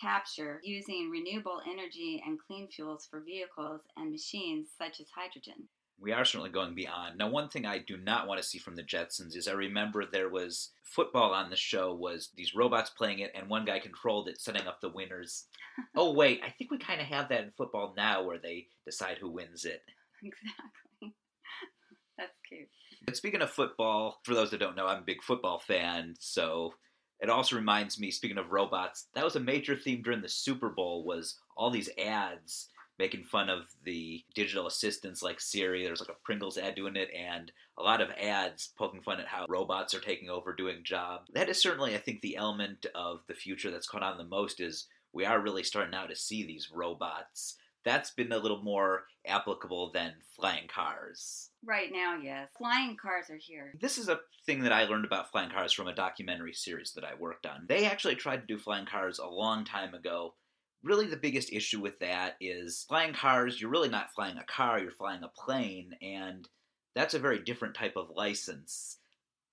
capture 0.01 0.61
using 0.63 1.11
renewable 1.11 1.61
energy 1.71 2.23
and 2.27 2.39
clean 2.39 2.69
fuels 2.69 3.07
for 3.11 3.21
vehicles 3.21 3.81
and 3.97 4.11
machines 4.11 4.69
such 4.79 5.01
as 5.01 5.07
hydrogen. 5.15 5.69
We 5.99 6.13
are 6.13 6.25
certainly 6.27 6.51
going 6.51 6.75
beyond. 6.75 7.17
Now, 7.17 7.31
one 7.31 7.49
thing 7.49 7.65
I 7.65 7.79
do 7.79 7.97
not 7.97 8.27
want 8.27 8.41
to 8.41 8.47
see 8.47 8.59
from 8.59 8.77
the 8.77 8.83
Jetsons 8.83 9.35
is 9.35 9.49
I 9.49 9.53
remember 9.53 10.05
there 10.05 10.29
was 10.29 10.73
football 10.83 11.33
on 11.33 11.49
the 11.49 11.57
show 11.57 11.95
was 11.95 12.31
these 12.37 12.55
robots 12.55 12.91
playing 12.91 13.21
it 13.21 13.33
and 13.35 13.49
one 13.49 13.65
guy 13.65 13.79
controlled 13.79 14.29
it 14.29 14.41
setting 14.41 14.67
up 14.67 14.81
the 14.81 14.91
winners. 14.91 15.45
oh 15.97 16.13
wait, 16.13 16.43
I 16.45 16.51
think 16.51 16.71
we 16.71 16.79
kind 16.79 17.01
of 17.01 17.07
have 17.07 17.31
that 17.31 17.45
in 17.45 17.53
football 17.57 17.95
now 17.97 18.23
where 18.23 18.39
they 18.39 18.67
decide 18.85 19.17
who 19.19 19.31
wins 19.31 19.65
it. 19.65 19.83
Exactly. 20.23 21.15
That's 22.19 22.39
cute. 22.47 22.69
But 23.07 23.17
speaking 23.17 23.41
of 23.41 23.51
football, 23.51 24.21
for 24.25 24.35
those 24.35 24.51
that 24.51 24.61
don't 24.61 24.77
know, 24.77 24.87
I'm 24.87 25.03
a 25.03 25.07
big 25.07 25.23
football 25.23 25.59
fan, 25.59 26.15
so 26.19 26.75
it 27.21 27.31
also 27.31 27.57
reminds 27.57 27.99
me, 27.99 28.11
speaking 28.11 28.39
of 28.39 28.53
robots, 28.53 29.07
that 29.15 29.25
was 29.25 29.37
a 29.37 29.41
major 29.41 29.77
theme 29.77 30.03
during 30.03 30.23
the 30.23 30.29
Super 30.29 30.69
Bowl 30.69 31.05
was 31.05 31.39
all 31.57 31.71
these 31.71 31.91
ads 31.99 32.69
making 32.99 33.25
fun 33.25 33.51
of 33.51 33.65
the 33.85 34.25
digital 34.35 34.67
assistants 34.67 35.23
like 35.23 35.41
Siri. 35.41 35.85
There's 35.85 36.01
like 36.01 36.09
a 36.09 36.25
Pringles 36.25 36.57
ad 36.59 36.75
doing 36.75 36.97
it, 36.97 37.11
and 37.15 37.53
a 37.79 37.83
lot 37.83 38.01
of 38.01 38.11
ads 38.21 38.73
poking 38.79 39.03
fun 39.03 39.21
at 39.21 39.27
how 39.27 39.47
robots 39.49 39.95
are 39.95 40.01
taking 40.01 40.31
over 40.31 40.55
doing 40.55 40.79
jobs. 40.83 41.31
That 41.35 41.49
is 41.49 41.61
certainly, 41.61 41.95
I 41.95 41.99
think, 41.99 42.21
the 42.21 42.37
element 42.37 42.87
of 42.95 43.21
the 43.29 43.35
future 43.35 43.71
that's 43.71 43.89
caught 43.89 44.03
on 44.03 44.19
the 44.19 44.25
most 44.25 44.61
is 44.61 44.87
we 45.13 45.25
are 45.25 45.41
really 45.41 45.63
starting 45.63 45.91
now 45.91 46.07
to 46.07 46.17
see 46.17 46.47
these 46.47 46.71
robots. 46.73 47.57
That's 47.87 48.11
been 48.11 48.33
a 48.33 48.39
little 48.39 48.65
more 48.65 49.05
applicable 49.25 49.93
than 49.93 50.15
flying 50.35 50.67
cars. 50.67 51.51
Right 51.65 51.93
now, 51.93 52.19
yes. 52.21 52.49
Flying 52.59 52.97
cars 52.97 53.31
are 53.31 53.39
here. 53.39 53.73
This 53.81 53.97
is 53.97 54.09
a 54.09 54.19
thing 54.45 54.65
that 54.65 54.73
I 54.73 54.87
learned 54.87 55.05
about 55.05 55.31
flying 55.31 55.51
cars 55.51 55.73
from 55.73 55.87
a 55.87 55.95
documentary 55.95 56.53
series 56.53 56.93
that 56.95 57.05
I 57.05 57.15
worked 57.15 57.47
on. 57.47 57.65
They 57.69 57.87
actually 57.87 58.17
tried 58.17 58.39
to 58.39 58.47
do 58.47 58.59
flying 58.59 58.87
cars 58.87 59.21
a 59.21 59.29
long 59.29 59.65
time 59.65 59.95
ago. 59.95 60.35
Really, 60.83 61.07
the 61.07 61.17
biggest 61.17 61.53
issue 61.53 61.81
with 61.81 62.01
that 62.01 62.35
is 62.41 62.85
flying 62.89 63.15
cars, 63.15 63.61
you're 63.61 63.71
really 63.71 63.89
not 63.89 64.13
flying 64.13 64.37
a 64.37 64.45
car, 64.45 64.81
you're 64.81 64.91
flying 64.91 65.23
a 65.23 65.29
plane, 65.29 65.93
and 66.03 66.49
that's 66.97 67.15
a 67.15 67.21
very 67.21 67.39
different 67.39 67.77
type 67.77 67.95
of 67.95 68.11
license. 68.11 68.99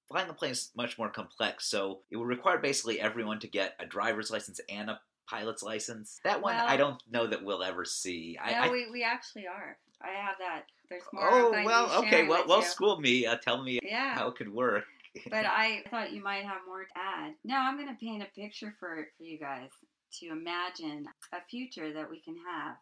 Flying 0.07 0.29
a 0.29 0.33
plane 0.33 0.51
is 0.53 0.71
much 0.75 0.97
more 0.97 1.09
complex, 1.09 1.67
so 1.67 1.99
it 2.09 2.17
would 2.17 2.27
require 2.27 2.57
basically 2.57 2.99
everyone 2.99 3.39
to 3.41 3.47
get 3.47 3.75
a 3.79 3.85
driver's 3.85 4.31
license 4.31 4.59
and 4.69 4.89
a 4.89 4.99
pilot's 5.27 5.63
license. 5.63 6.19
That 6.23 6.41
one 6.41 6.55
Well- 6.55 6.67
I 6.67 6.77
don't 6.77 7.01
know 7.09 7.27
that 7.27 7.43
we'll 7.43 7.63
ever 7.63 7.85
see. 7.85 8.37
I, 8.41 8.51
no, 8.51 8.57
I 8.59 8.69
we, 8.69 8.91
we 8.91 9.03
actually 9.03 9.47
are. 9.47 9.77
I 10.01 10.09
have 10.09 10.35
that. 10.39 10.63
There's 10.89 11.03
more. 11.13 11.29
Oh 11.29 11.35
I'm 11.35 11.41
going 11.41 11.53
to 11.53 11.59
be 11.59 11.65
well, 11.65 12.03
okay. 12.03 12.27
Well, 12.27 12.43
well, 12.47 12.59
you. 12.59 12.65
school 12.65 12.99
me. 12.99 13.25
Uh, 13.25 13.37
tell 13.37 13.63
me 13.63 13.79
Yeah. 13.83 14.15
how 14.15 14.27
it 14.27 14.35
could 14.35 14.53
work. 14.53 14.83
but 15.29 15.45
I 15.45 15.83
thought 15.89 16.11
you 16.11 16.21
might 16.21 16.43
have 16.43 16.61
more 16.67 16.83
to 16.83 16.89
add. 16.95 17.35
No, 17.43 17.57
I'm 17.57 17.77
going 17.77 17.87
to 17.87 17.99
paint 17.99 18.23
a 18.23 18.39
picture 18.39 18.73
for, 18.79 19.07
for 19.17 19.23
you 19.23 19.37
guys 19.39 19.69
to 20.19 20.27
imagine 20.27 21.05
a 21.31 21.37
future 21.49 21.93
that 21.93 22.09
we 22.09 22.19
can 22.19 22.35
have. 22.49 22.75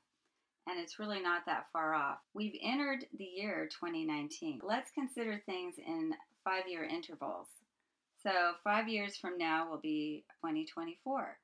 And 0.68 0.80
it's 0.80 1.00
really 1.00 1.22
not 1.22 1.46
that 1.46 1.66
far 1.74 1.94
off. 1.94 2.20
We've 2.34 2.58
entered 2.64 3.06
the 3.18 3.24
year 3.26 3.68
2019. 3.72 4.62
Let's 4.64 4.92
consider 4.92 5.42
things 5.46 5.76
in 5.78 6.14
five 6.44 6.64
year 6.68 6.84
intervals. 6.84 7.48
So, 8.24 8.32
five 8.64 8.88
years 8.88 9.18
from 9.18 9.38
now 9.38 9.68
will 9.70 9.80
be 9.80 10.24
2024. 10.46 11.38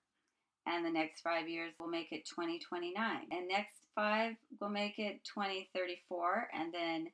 And 0.68 0.86
the 0.86 0.92
next 0.92 1.22
five 1.22 1.48
years 1.48 1.74
will 1.80 1.88
make 1.88 2.12
it 2.12 2.28
2029. 2.28 2.94
And 3.32 3.48
next 3.48 3.76
five 3.96 4.36
will 4.60 4.70
make 4.70 5.00
it 5.00 5.22
2034. 5.24 6.50
And 6.54 6.74
then 6.74 7.08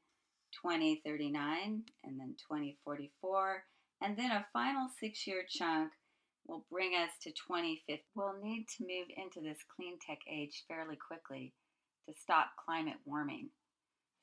2039. 0.63 1.83
And 2.03 2.19
then 2.19 2.35
2044 2.49 3.63
and 4.03 4.17
then 4.17 4.31
a 4.31 4.45
final 4.51 4.89
six 4.99 5.25
year 5.25 5.45
chunk 5.47 5.93
will 6.45 6.65
bring 6.69 6.93
us 6.93 7.11
to 7.21 7.29
2050. 7.31 8.03
We'll 8.15 8.35
need 8.43 8.67
to 8.77 8.83
move 8.83 9.07
into 9.15 9.39
this 9.39 9.63
clean 9.75 9.97
tech 10.05 10.19
age 10.29 10.65
fairly 10.67 10.97
quickly 10.97 11.53
to 12.07 12.13
stop 12.13 12.47
climate 12.63 12.99
warming. 13.05 13.49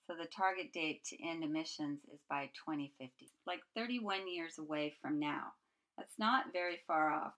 So 0.07 0.15
the 0.17 0.29
target 0.29 0.75
date 0.75 1.03
to 1.05 1.27
end 1.27 1.43
emissions 1.43 2.01
is 2.13 2.21
by 2.29 2.51
2050, 2.67 3.31
like 3.47 3.61
31 3.75 4.29
years 4.31 4.59
away 4.59 4.93
from 5.01 5.19
now. 5.19 5.53
That's 5.97 6.19
not 6.19 6.53
very 6.53 6.81
far 6.87 7.11
off. 7.11 7.33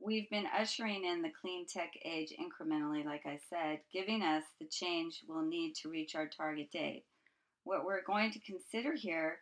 We've 0.00 0.30
been 0.30 0.46
ushering 0.56 1.04
in 1.04 1.22
the 1.22 1.32
clean 1.40 1.66
tech 1.66 1.92
age 2.04 2.32
incrementally, 2.38 3.04
like 3.04 3.26
I 3.26 3.40
said, 3.50 3.80
giving 3.92 4.22
us 4.22 4.44
the 4.60 4.66
change 4.66 5.24
we'll 5.28 5.42
need 5.42 5.74
to 5.82 5.88
reach 5.88 6.14
our 6.14 6.28
target 6.28 6.70
date. 6.70 7.04
What 7.64 7.84
we're 7.84 8.04
going 8.04 8.30
to 8.30 8.38
consider 8.40 8.94
here 8.94 9.40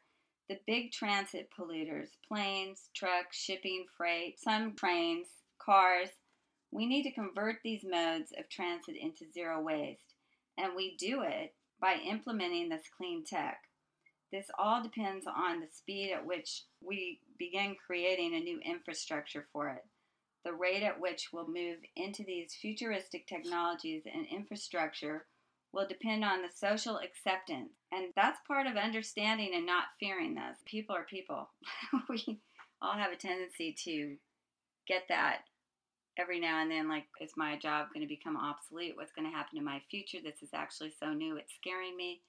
the 0.49 0.59
big 0.67 0.93
transit 0.93 1.51
polluters 1.57 2.09
planes, 2.27 2.89
trucks, 2.95 3.37
shipping, 3.37 3.85
freight, 3.97 4.41
some 4.41 4.75
trains, 4.77 5.27
cars. 5.59 6.09
We 6.71 6.87
need 6.87 7.03
to 7.03 7.13
convert 7.13 7.57
these 7.63 7.85
modes 7.85 8.33
of 8.39 8.49
transit 8.49 8.97
into 8.97 9.31
zero 9.33 9.61
waste, 9.61 10.15
and 10.57 10.75
we 10.75 10.97
do 10.97 11.23
it 11.23 11.55
by 11.81 11.97
implementing 12.09 12.71
this 12.71 12.89
clean 12.97 13.25
tech. 13.25 13.59
This 14.33 14.47
all 14.59 14.83
depends 14.83 15.27
on 15.27 15.61
the 15.61 15.69
speed 15.71 16.13
at 16.13 16.27
which 16.27 16.63
we 16.81 17.21
begin 17.39 17.77
creating 17.87 18.35
a 18.35 18.41
new 18.41 18.59
infrastructure 18.65 19.47
for 19.53 19.69
it. 19.69 19.85
The 20.47 20.55
rate 20.55 20.85
at 20.85 21.00
which 21.00 21.31
we'll 21.33 21.49
move 21.49 21.79
into 21.97 22.23
these 22.23 22.55
futuristic 22.55 23.26
technologies 23.26 24.05
and 24.07 24.25
infrastructure 24.29 25.26
will 25.73 25.88
depend 25.88 26.25
on 26.25 26.41
the 26.41 26.49
social 26.55 26.99
acceptance. 26.99 27.73
And 27.91 28.12
that's 28.15 28.38
part 28.47 28.69
of 28.69 28.76
understanding 28.76 29.55
and 29.57 29.67
not 29.67 29.87
fearing 29.99 30.37
this. 30.37 30.59
People 30.65 30.95
are 30.95 31.03
people. 31.03 31.50
we 32.09 32.41
all 32.81 32.93
have 32.93 33.11
a 33.11 33.17
tendency 33.17 33.75
to 33.87 34.15
get 34.87 35.03
that 35.09 35.38
every 36.17 36.38
now 36.38 36.62
and 36.62 36.71
then 36.71 36.88
like, 36.88 37.07
is 37.21 37.33
my 37.37 37.59
job 37.59 37.88
going 37.93 38.07
to 38.07 38.15
become 38.15 38.37
obsolete? 38.37 38.93
What's 38.95 39.12
going 39.12 39.29
to 39.29 39.37
happen 39.37 39.59
to 39.59 39.65
my 39.65 39.83
future? 39.91 40.19
This 40.23 40.43
is 40.43 40.50
actually 40.55 40.93
so 40.97 41.12
new, 41.12 41.37
it's 41.37 41.55
scaring 41.61 41.97
me. 41.97 42.23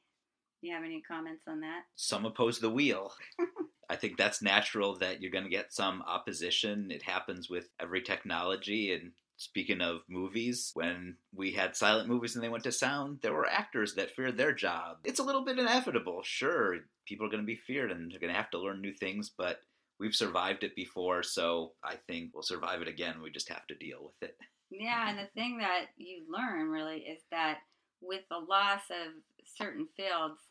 Do 0.60 0.70
You 0.70 0.74
have 0.74 0.84
any 0.84 1.04
comments 1.08 1.44
on 1.48 1.60
that? 1.60 1.84
Some 1.96 2.26
oppose 2.26 2.58
the 2.58 2.72
wheel. 2.72 3.14
I 3.90 3.96
think 3.96 4.18
that's 4.18 4.42
natural 4.42 4.98
that 5.00 5.22
you're 5.22 5.32
going 5.32 5.46
to 5.46 5.50
get 5.50 5.74
some 5.74 6.02
opposition. 6.02 6.92
It 6.92 7.04
happens 7.04 7.50
with 7.50 7.70
every 7.80 8.02
technology. 8.02 8.94
And 8.94 9.12
speaking 9.38 9.82
of 9.82 10.02
movies, 10.10 10.72
when 10.74 11.16
we 11.34 11.52
had 11.52 11.76
silent 11.76 12.10
movies 12.10 12.36
and 12.36 12.44
they 12.44 12.50
went 12.50 12.66
to 12.66 12.72
sound, 12.72 13.20
there 13.22 13.34
were 13.34 13.48
actors 13.48 13.96
that 13.96 14.12
feared 14.12 14.38
their 14.38 14.54
job. 14.54 14.98
It's 15.04 15.20
a 15.20 15.24
little 15.24 15.46
bit 15.46 15.60
inevitable. 15.60 16.22
Sure, 16.24 16.78
people 17.06 17.26
are 17.26 17.30
going 17.30 17.44
to 17.44 17.48
be 17.48 17.56
feared 17.56 17.92
and 17.92 18.12
they're 18.12 18.20
going 18.20 18.34
to 18.34 18.38
have 18.38 18.52
to 18.52 18.60
learn 18.60 18.82
new 18.82 18.94
things, 18.94 19.32
but 19.38 19.62
we've 20.00 20.16
survived 20.16 20.64
it 20.64 20.76
before. 20.76 21.24
So 21.24 21.74
I 21.84 21.96
think 22.08 22.32
we'll 22.34 22.44
survive 22.44 22.82
it 22.82 22.88
again. 22.88 23.22
We 23.22 23.32
just 23.32 23.50
have 23.50 23.66
to 23.68 23.76
deal 23.76 24.00
with 24.04 24.30
it. 24.30 24.38
Yeah, 24.70 25.10
and 25.10 25.18
the 25.18 25.30
thing 25.34 25.60
that 25.60 25.86
you 25.96 26.26
learn 26.30 26.70
really 26.70 26.98
is 26.98 27.22
that 27.32 27.60
with 28.02 28.24
the 28.30 28.38
loss 28.38 28.82
of 28.90 29.14
certain 29.58 29.88
fields, 29.96 30.42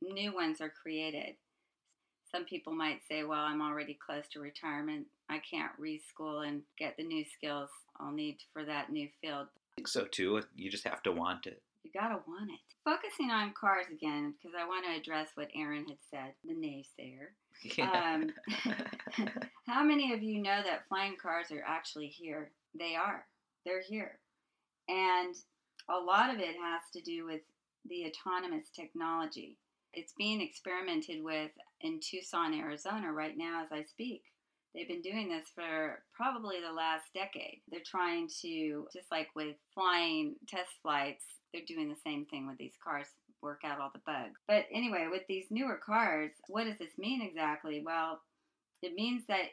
new 0.00 0.32
ones 0.32 0.60
are 0.60 0.72
created. 0.80 1.34
Some 2.30 2.44
people 2.44 2.74
might 2.74 3.00
say, 3.08 3.24
well, 3.24 3.40
I'm 3.40 3.62
already 3.62 3.98
close 4.04 4.24
to 4.32 4.40
retirement. 4.40 5.06
I 5.30 5.40
can't 5.50 5.72
reschool 5.80 6.46
and 6.46 6.62
get 6.78 6.96
the 6.96 7.04
new 7.04 7.24
skills 7.24 7.70
I'll 7.98 8.12
need 8.12 8.38
for 8.52 8.64
that 8.64 8.90
new 8.90 9.08
field. 9.20 9.46
I 9.56 9.74
think 9.76 9.88
so 9.88 10.04
too. 10.04 10.42
You 10.54 10.70
just 10.70 10.86
have 10.86 11.02
to 11.04 11.12
want 11.12 11.46
it. 11.46 11.62
You 11.84 11.90
gotta 11.98 12.20
want 12.26 12.50
it. 12.50 12.58
Focusing 12.84 13.30
on 13.30 13.52
cars 13.58 13.86
again, 13.90 14.34
because 14.36 14.56
I 14.58 14.66
want 14.66 14.84
to 14.86 14.98
address 14.98 15.28
what 15.34 15.50
Aaron 15.54 15.86
had 15.86 15.98
said, 16.10 16.32
the 16.44 16.54
naysayer. 16.54 17.28
Um, 17.80 18.30
How 19.66 19.82
many 19.82 20.12
of 20.12 20.22
you 20.22 20.40
know 20.40 20.62
that 20.62 20.86
flying 20.88 21.16
cars 21.20 21.50
are 21.50 21.64
actually 21.66 22.06
here? 22.06 22.52
They 22.78 22.94
are. 22.94 23.24
They're 23.64 23.82
here. 23.82 24.18
And 24.88 25.34
a 25.90 25.98
lot 25.98 26.32
of 26.32 26.40
it 26.40 26.54
has 26.54 26.82
to 26.94 27.00
do 27.02 27.26
with 27.26 27.40
the 27.88 28.06
autonomous 28.06 28.68
technology. 28.74 29.56
It's 29.92 30.12
being 30.16 30.40
experimented 30.40 31.22
with 31.22 31.50
in 31.80 32.00
Tucson, 32.00 32.54
Arizona 32.54 33.12
right 33.12 33.36
now 33.36 33.62
as 33.64 33.72
I 33.72 33.84
speak. 33.84 34.22
They've 34.74 34.88
been 34.88 35.02
doing 35.02 35.28
this 35.28 35.48
for 35.54 36.02
probably 36.14 36.56
the 36.60 36.72
last 36.72 37.04
decade. 37.14 37.62
They're 37.70 37.80
trying 37.84 38.28
to, 38.42 38.86
just 38.92 39.10
like 39.10 39.28
with 39.34 39.56
flying 39.74 40.36
test 40.46 40.70
flights, 40.82 41.24
they're 41.52 41.62
doing 41.66 41.88
the 41.88 41.96
same 42.04 42.26
thing 42.26 42.46
with 42.46 42.58
these 42.58 42.76
cars, 42.84 43.06
work 43.42 43.62
out 43.64 43.80
all 43.80 43.90
the 43.94 44.02
bugs. 44.04 44.38
But 44.46 44.66
anyway, 44.72 45.06
with 45.10 45.22
these 45.28 45.46
newer 45.50 45.80
cars, 45.84 46.30
what 46.48 46.64
does 46.64 46.78
this 46.78 46.98
mean 46.98 47.22
exactly? 47.22 47.82
Well, 47.84 48.20
it 48.82 48.94
means 48.94 49.24
that 49.28 49.46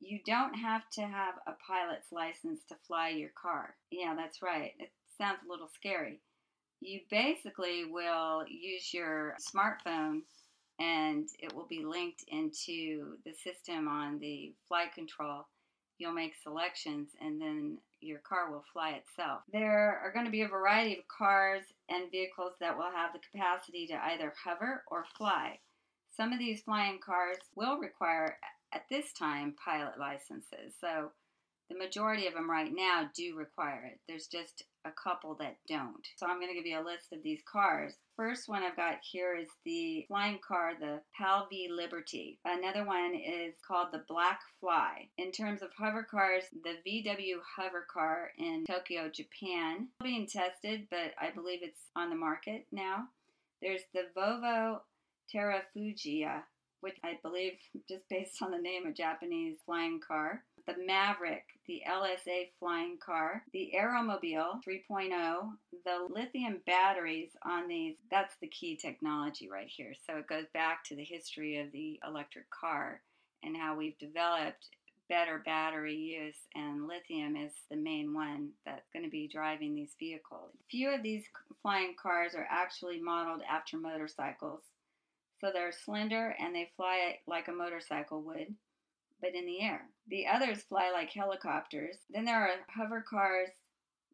you 0.00 0.18
don't 0.26 0.54
have 0.54 0.82
to 0.94 1.02
have 1.02 1.34
a 1.46 1.52
pilot's 1.66 2.12
license 2.12 2.60
to 2.68 2.76
fly 2.86 3.10
your 3.10 3.30
car. 3.40 3.76
Yeah, 3.90 4.14
that's 4.16 4.42
right. 4.42 4.72
It 4.78 4.90
sounds 5.16 5.38
a 5.46 5.50
little 5.50 5.70
scary. 5.74 6.20
You 6.80 7.00
basically 7.10 7.84
will 7.90 8.44
use 8.48 8.92
your 8.92 9.36
smartphone 9.40 10.22
and 10.78 11.28
it 11.38 11.54
will 11.54 11.66
be 11.66 11.84
linked 11.84 12.24
into 12.28 13.16
the 13.24 13.32
system 13.32 13.88
on 13.88 14.18
the 14.18 14.52
flight 14.68 14.92
control. 14.94 15.46
You'll 15.98 16.12
make 16.12 16.34
selections 16.42 17.10
and 17.20 17.40
then 17.40 17.78
your 18.00 18.18
car 18.18 18.50
will 18.50 18.64
fly 18.72 18.90
itself. 18.90 19.42
There 19.52 20.00
are 20.04 20.12
going 20.12 20.26
to 20.26 20.30
be 20.30 20.42
a 20.42 20.48
variety 20.48 20.98
of 20.98 21.08
cars 21.08 21.62
and 21.88 22.10
vehicles 22.10 22.52
that 22.60 22.76
will 22.76 22.90
have 22.90 23.12
the 23.12 23.20
capacity 23.32 23.86
to 23.86 23.94
either 23.94 24.34
hover 24.44 24.82
or 24.88 25.06
fly. 25.16 25.58
Some 26.16 26.32
of 26.32 26.38
these 26.38 26.62
flying 26.62 26.98
cars 27.04 27.38
will 27.56 27.78
require, 27.78 28.38
at 28.72 28.84
this 28.90 29.12
time, 29.12 29.54
pilot 29.64 29.98
licenses. 29.98 30.74
So 30.80 31.10
the 31.70 31.78
majority 31.78 32.26
of 32.26 32.34
them 32.34 32.50
right 32.50 32.72
now 32.72 33.08
do 33.16 33.36
require 33.36 33.90
it. 33.92 34.00
There's 34.06 34.26
just 34.26 34.64
a 34.84 34.90
couple 34.92 35.34
that 35.36 35.56
don't. 35.68 36.06
So 36.16 36.26
I'm 36.26 36.38
going 36.38 36.48
to 36.48 36.54
give 36.54 36.66
you 36.66 36.78
a 36.78 36.84
list 36.84 37.12
of 37.12 37.22
these 37.22 37.40
cars. 37.50 37.94
First 38.16 38.48
one 38.48 38.62
I've 38.62 38.76
got 38.76 38.98
here 39.02 39.36
is 39.36 39.48
the 39.64 40.04
flying 40.08 40.38
car, 40.46 40.72
the 40.78 41.00
PAL 41.16 41.48
V 41.50 41.68
Liberty. 41.70 42.38
Another 42.44 42.84
one 42.84 43.14
is 43.14 43.54
called 43.66 43.88
the 43.92 44.04
Black 44.08 44.40
Fly. 44.60 45.08
In 45.18 45.32
terms 45.32 45.62
of 45.62 45.70
hover 45.76 46.02
cars, 46.02 46.44
the 46.62 46.76
VW 46.86 47.36
hover 47.56 47.86
car 47.92 48.30
in 48.38 48.64
Tokyo, 48.66 49.08
Japan, 49.08 49.88
being 50.02 50.26
tested, 50.26 50.86
but 50.90 51.12
I 51.20 51.30
believe 51.30 51.60
it's 51.62 51.90
on 51.96 52.10
the 52.10 52.16
market 52.16 52.66
now. 52.70 53.08
There's 53.60 53.82
the 53.92 54.06
Volvo 54.16 54.80
Terrafugia 55.34 56.42
which 56.84 56.98
I 57.02 57.18
believe, 57.22 57.54
just 57.88 58.06
based 58.10 58.42
on 58.42 58.50
the 58.50 58.58
name, 58.58 58.86
a 58.86 58.92
Japanese 58.92 59.56
flying 59.64 60.00
car. 60.06 60.44
The 60.66 60.76
Maverick, 60.86 61.44
the 61.66 61.82
LSA 61.86 62.48
flying 62.58 62.96
car, 62.98 63.42
the 63.52 63.72
AeroMobil 63.78 64.62
3.0, 64.66 65.50
the 65.84 66.08
lithium 66.08 66.60
batteries 66.66 67.30
on 67.42 67.68
these, 67.68 67.96
that's 68.10 68.34
the 68.40 68.48
key 68.48 68.76
technology 68.76 69.48
right 69.50 69.68
here. 69.68 69.92
So 70.06 70.16
it 70.16 70.26
goes 70.26 70.46
back 70.54 70.82
to 70.84 70.96
the 70.96 71.04
history 71.04 71.58
of 71.58 71.70
the 71.72 72.00
electric 72.06 72.50
car 72.50 73.02
and 73.42 73.54
how 73.54 73.76
we've 73.76 73.98
developed 73.98 74.70
better 75.08 75.42
battery 75.44 75.96
use, 75.96 76.38
and 76.54 76.88
lithium 76.88 77.36
is 77.36 77.52
the 77.70 77.76
main 77.76 78.14
one 78.14 78.50
that's 78.64 78.88
going 78.92 79.04
to 79.04 79.10
be 79.10 79.28
driving 79.28 79.74
these 79.74 79.94
vehicles. 79.98 80.50
Few 80.70 80.88
of 80.88 81.02
these 81.02 81.24
flying 81.62 81.94
cars 82.00 82.34
are 82.34 82.48
actually 82.50 83.00
modeled 83.00 83.42
after 83.48 83.76
motorcycles. 83.76 84.62
So 85.40 85.50
they're 85.52 85.72
slender 85.72 86.34
and 86.38 86.54
they 86.54 86.70
fly 86.76 87.18
like 87.26 87.48
a 87.48 87.52
motorcycle 87.52 88.22
would, 88.22 88.54
but 89.24 89.34
in 89.34 89.46
the 89.46 89.60
air. 89.60 89.88
The 90.08 90.26
others 90.26 90.62
fly 90.62 90.90
like 90.92 91.10
helicopters. 91.10 91.96
Then 92.10 92.26
there 92.26 92.40
are 92.40 92.50
hover 92.68 93.02
cars 93.08 93.48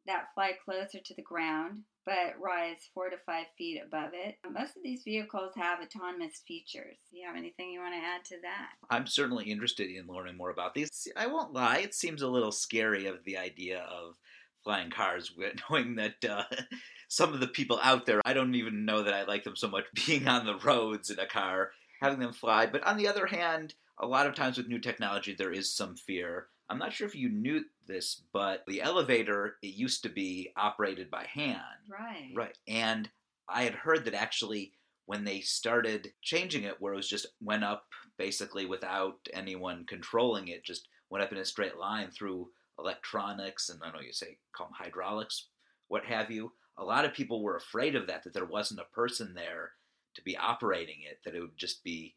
that 0.07 0.33
fly 0.35 0.52
closer 0.64 1.00
to 1.05 1.14
the 1.14 1.23
ground 1.23 1.83
but 2.05 2.35
rise 2.40 2.88
four 2.95 3.11
to 3.11 3.17
five 3.26 3.47
feet 3.57 3.81
above 3.85 4.11
it. 4.14 4.37
Most 4.50 4.76
of 4.76 4.83
these 4.83 5.02
vehicles 5.05 5.52
have 5.57 5.81
autonomous 5.81 6.43
features. 6.47 6.97
Do 7.11 7.19
you 7.19 7.26
have 7.26 7.37
anything 7.37 7.71
you 7.71 7.81
want 7.81 7.95
to 7.95 7.99
add 7.99 8.25
to 8.26 8.37
that? 8.43 8.71
I'm 8.90 9.07
certainly 9.07 9.45
interested 9.45 9.90
in 9.90 10.07
learning 10.07 10.37
more 10.37 10.50
about 10.50 10.75
these. 10.75 11.09
I 11.17 11.26
won't 11.26 11.52
lie, 11.52 11.79
it 11.79 11.95
seems 11.95 12.23
a 12.23 12.29
little 12.29 12.52
scary 12.52 13.07
of 13.07 13.25
the 13.25 13.37
idea 13.37 13.81
of 13.81 14.17
flying 14.64 14.90
cars, 14.90 15.33
knowing 15.71 15.97
that 15.97 16.25
uh, 16.29 16.45
some 17.09 17.33
of 17.33 17.40
the 17.40 17.49
people 17.49 17.79
out 17.83 18.07
there, 18.07 18.21
I 18.25 18.33
don't 18.33 18.55
even 18.55 18.85
know 18.85 19.02
that 19.02 19.14
I 19.14 19.25
like 19.25 19.45
them 19.45 19.57
so 19.57 19.69
much 19.69 19.85
being 20.07 20.26
on 20.26 20.47
the 20.47 20.59
roads 20.59 21.11
in 21.11 21.19
a 21.19 21.26
car, 21.26 21.71
having 22.00 22.19
them 22.19 22.33
fly. 22.33 22.67
But 22.67 22.85
on 22.85 22.97
the 22.97 23.09
other 23.09 23.26
hand, 23.26 23.75
a 24.00 24.07
lot 24.07 24.26
of 24.26 24.35
times 24.35 24.57
with 24.57 24.69
new 24.69 24.78
technology, 24.78 25.35
there 25.35 25.52
is 25.52 25.73
some 25.73 25.97
fear. 25.97 26.49
I'm 26.69 26.78
not 26.78 26.92
sure 26.92 27.07
if 27.07 27.14
you 27.14 27.28
knew 27.28 27.64
this, 27.87 28.23
but 28.33 28.64
the 28.66 28.83
elevator 28.83 29.57
it 29.62 29.75
used 29.75 30.02
to 30.04 30.09
be 30.09 30.52
operated 30.57 31.11
by 31.11 31.25
hand. 31.25 31.61
Right. 31.88 32.33
Right. 32.35 32.59
And 32.66 33.09
I 33.49 33.62
had 33.64 33.75
heard 33.75 34.04
that 34.04 34.14
actually 34.14 34.73
when 35.07 35.25
they 35.25 35.40
started 35.40 36.12
changing 36.23 36.64
it 36.64 36.80
where 36.80 36.92
it 36.92 36.97
was 36.97 37.09
just 37.09 37.26
went 37.42 37.64
up 37.64 37.85
basically 38.16 38.66
without 38.66 39.16
anyone 39.33 39.85
controlling 39.88 40.49
it, 40.49 40.64
just 40.64 40.87
went 41.11 41.25
up 41.25 41.33
in 41.33 41.38
a 41.38 41.45
straight 41.45 41.76
line 41.76 42.11
through 42.11 42.49
electronics 42.78 43.69
and 43.69 43.80
I 43.83 43.90
know 43.90 44.00
you 44.00 44.12
say 44.12 44.38
call 44.54 44.69
them 44.69 44.75
hydraulics, 44.78 45.49
what 45.88 46.04
have 46.04 46.30
you. 46.30 46.52
A 46.78 46.85
lot 46.85 47.04
of 47.04 47.12
people 47.12 47.42
were 47.42 47.57
afraid 47.57 47.97
of 47.97 48.07
that, 48.07 48.23
that 48.23 48.33
there 48.33 48.47
wasn't 48.47 48.80
a 48.80 48.95
person 48.95 49.35
there 49.35 49.73
to 50.14 50.23
be 50.23 50.37
operating 50.37 50.99
it, 51.02 51.19
that 51.25 51.35
it 51.35 51.40
would 51.40 51.59
just 51.59 51.83
be 51.85 52.14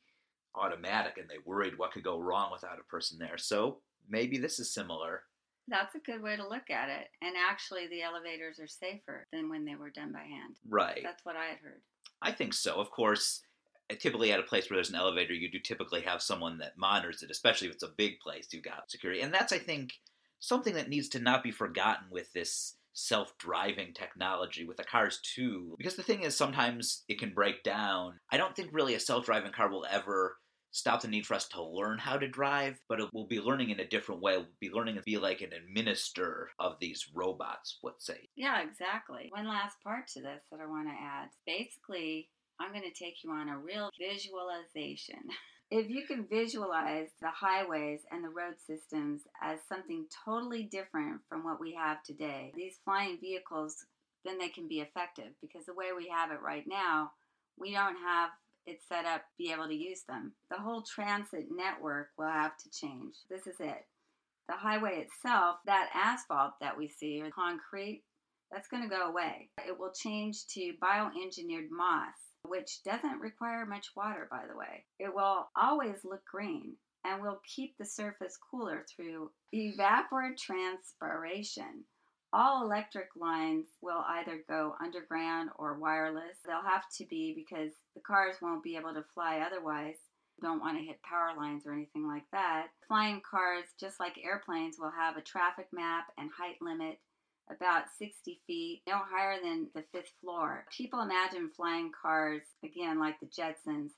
automatic 0.55 1.17
and 1.17 1.29
they 1.29 1.37
worried 1.45 1.77
what 1.77 1.91
could 1.91 2.03
go 2.03 2.19
wrong 2.19 2.51
without 2.51 2.79
a 2.79 2.89
person 2.89 3.17
there. 3.19 3.37
So 3.37 3.77
maybe 4.09 4.37
this 4.37 4.59
is 4.59 4.73
similar. 4.73 5.23
That's 5.67 5.95
a 5.95 5.99
good 5.99 6.21
way 6.21 6.35
to 6.35 6.47
look 6.47 6.69
at 6.69 6.89
it. 6.89 7.07
And 7.21 7.35
actually, 7.37 7.87
the 7.87 8.01
elevators 8.01 8.59
are 8.59 8.67
safer 8.67 9.27
than 9.31 9.49
when 9.49 9.63
they 9.63 9.75
were 9.75 9.89
done 9.89 10.11
by 10.11 10.19
hand. 10.19 10.57
Right. 10.67 10.99
That's 11.03 11.23
what 11.23 11.37
I 11.37 11.45
had 11.45 11.57
heard. 11.63 11.81
I 12.21 12.31
think 12.31 12.53
so. 12.53 12.75
Of 12.75 12.91
course, 12.91 13.41
uh, 13.89 13.95
typically 13.97 14.31
at 14.31 14.39
a 14.39 14.43
place 14.43 14.69
where 14.69 14.77
there's 14.77 14.89
an 14.89 14.95
elevator, 14.95 15.33
you 15.33 15.49
do 15.49 15.59
typically 15.59 16.01
have 16.01 16.21
someone 16.21 16.57
that 16.57 16.77
monitors 16.77 17.23
it, 17.23 17.31
especially 17.31 17.67
if 17.67 17.75
it's 17.75 17.83
a 17.83 17.93
big 17.95 18.19
place. 18.19 18.47
You've 18.51 18.63
got 18.63 18.91
security. 18.91 19.21
And 19.21 19.33
that's, 19.33 19.53
I 19.53 19.59
think, 19.59 19.93
something 20.39 20.73
that 20.73 20.89
needs 20.89 21.07
to 21.09 21.19
not 21.19 21.43
be 21.43 21.51
forgotten 21.51 22.07
with 22.11 22.33
this 22.33 22.75
self 22.93 23.37
driving 23.37 23.93
technology 23.93 24.65
with 24.65 24.77
the 24.77 24.83
cars 24.83 25.19
too. 25.23 25.75
Because 25.77 25.95
the 25.95 26.03
thing 26.03 26.23
is, 26.23 26.35
sometimes 26.35 27.03
it 27.07 27.19
can 27.19 27.33
break 27.33 27.63
down. 27.63 28.19
I 28.31 28.37
don't 28.37 28.55
think 28.55 28.69
really 28.71 28.95
a 28.95 28.99
self 28.99 29.25
driving 29.25 29.51
car 29.51 29.69
will 29.69 29.85
ever 29.89 30.37
stop 30.73 31.01
the 31.01 31.07
need 31.07 31.25
for 31.25 31.35
us 31.35 31.47
to 31.47 31.63
learn 31.63 31.99
how 31.99 32.17
to 32.17 32.27
drive, 32.27 32.79
but 32.89 32.99
we'll 33.13 33.27
be 33.27 33.39
learning 33.39 33.69
in 33.69 33.79
a 33.79 33.87
different 33.87 34.21
way. 34.21 34.37
We'll 34.37 34.47
be 34.59 34.71
learning 34.71 34.95
to 34.95 35.03
be 35.03 35.17
like 35.17 35.41
an 35.41 35.53
administrator 35.53 36.49
of 36.59 36.77
these 36.81 37.05
robots, 37.13 37.77
let's 37.83 38.05
say. 38.05 38.27
Yeah, 38.35 38.61
exactly. 38.61 39.29
One 39.31 39.47
last 39.47 39.77
part 39.83 40.07
to 40.09 40.21
this 40.21 40.41
that 40.51 40.59
I 40.59 40.65
want 40.65 40.87
to 40.87 40.93
add. 40.93 41.29
Basically, 41.45 42.29
I'm 42.59 42.71
going 42.71 42.83
to 42.83 43.03
take 43.03 43.23
you 43.23 43.31
on 43.31 43.49
a 43.49 43.57
real 43.57 43.89
visualization. 43.97 45.21
If 45.71 45.89
you 45.89 46.05
can 46.05 46.27
visualize 46.29 47.07
the 47.19 47.31
highways 47.31 48.01
and 48.11 48.23
the 48.23 48.29
road 48.29 48.55
systems 48.63 49.21
as 49.41 49.57
something 49.67 50.05
totally 50.23 50.63
different 50.63 51.21
from 51.27 51.43
what 51.43 51.59
we 51.59 51.73
have 51.73 52.03
today, 52.03 52.51
these 52.55 52.77
flying 52.85 53.17
vehicles, 53.19 53.83
then 54.23 54.37
they 54.37 54.49
can 54.49 54.67
be 54.67 54.81
effective 54.81 55.31
because 55.41 55.65
the 55.65 55.73
way 55.73 55.87
we 55.97 56.07
have 56.09 56.29
it 56.29 56.43
right 56.45 56.65
now, 56.67 57.13
we 57.57 57.71
don't 57.71 57.95
have 57.95 58.29
it's 58.65 58.87
set 58.87 59.05
up 59.05 59.23
be 59.37 59.51
able 59.51 59.67
to 59.67 59.75
use 59.75 60.03
them. 60.07 60.33
The 60.49 60.57
whole 60.57 60.83
transit 60.83 61.47
network 61.51 62.09
will 62.17 62.29
have 62.29 62.57
to 62.57 62.69
change. 62.69 63.15
This 63.29 63.45
is 63.47 63.59
it. 63.59 63.85
The 64.47 64.55
highway 64.55 65.05
itself, 65.05 65.57
that 65.65 65.89
asphalt 65.93 66.53
that 66.59 66.77
we 66.77 66.89
see 66.89 67.21
or 67.21 67.31
concrete, 67.31 68.03
that's 68.51 68.67
going 68.67 68.83
to 68.83 68.89
go 68.89 69.09
away. 69.09 69.49
It 69.65 69.79
will 69.79 69.91
change 69.91 70.45
to 70.47 70.73
bioengineered 70.81 71.69
moss, 71.71 72.13
which 72.47 72.83
doesn't 72.83 73.21
require 73.21 73.65
much 73.65 73.91
water, 73.95 74.27
by 74.29 74.45
the 74.49 74.57
way. 74.57 74.85
It 74.99 75.13
will 75.13 75.49
always 75.55 76.03
look 76.03 76.25
green 76.25 76.75
and 77.05 77.21
will 77.21 77.39
keep 77.55 77.77
the 77.77 77.85
surface 77.85 78.37
cooler 78.51 78.85
through 78.95 79.31
evapotranspiration 79.53 81.85
all 82.33 82.63
electric 82.63 83.09
lines 83.15 83.67
will 83.81 84.03
either 84.09 84.43
go 84.49 84.75
underground 84.81 85.51
or 85.57 85.77
wireless. 85.77 86.37
They'll 86.45 86.63
have 86.67 86.89
to 86.97 87.05
be 87.05 87.33
because 87.35 87.73
the 87.95 88.01
cars 88.01 88.37
won't 88.41 88.63
be 88.63 88.75
able 88.75 88.93
to 88.93 89.05
fly 89.13 89.45
otherwise. 89.45 89.97
Don't 90.41 90.59
want 90.59 90.77
to 90.77 90.83
hit 90.83 90.99
power 91.03 91.31
lines 91.37 91.63
or 91.65 91.73
anything 91.73 92.07
like 92.07 92.25
that. 92.31 92.67
Flying 92.87 93.21
cars, 93.29 93.65
just 93.79 93.99
like 93.99 94.17
airplanes, 94.23 94.77
will 94.79 94.91
have 94.91 95.15
a 95.15 95.21
traffic 95.21 95.67
map 95.71 96.07
and 96.17 96.29
height 96.35 96.57
limit 96.59 96.99
about 97.51 97.83
60 97.99 98.41
feet, 98.47 98.81
no 98.87 98.95
higher 98.97 99.37
than 99.41 99.67
the 99.75 99.83
fifth 99.91 100.13
floor. 100.21 100.65
People 100.75 101.01
imagine 101.01 101.51
flying 101.55 101.91
cars, 101.91 102.41
again, 102.63 102.99
like 102.99 103.19
the 103.19 103.27
Jetsons, 103.27 103.91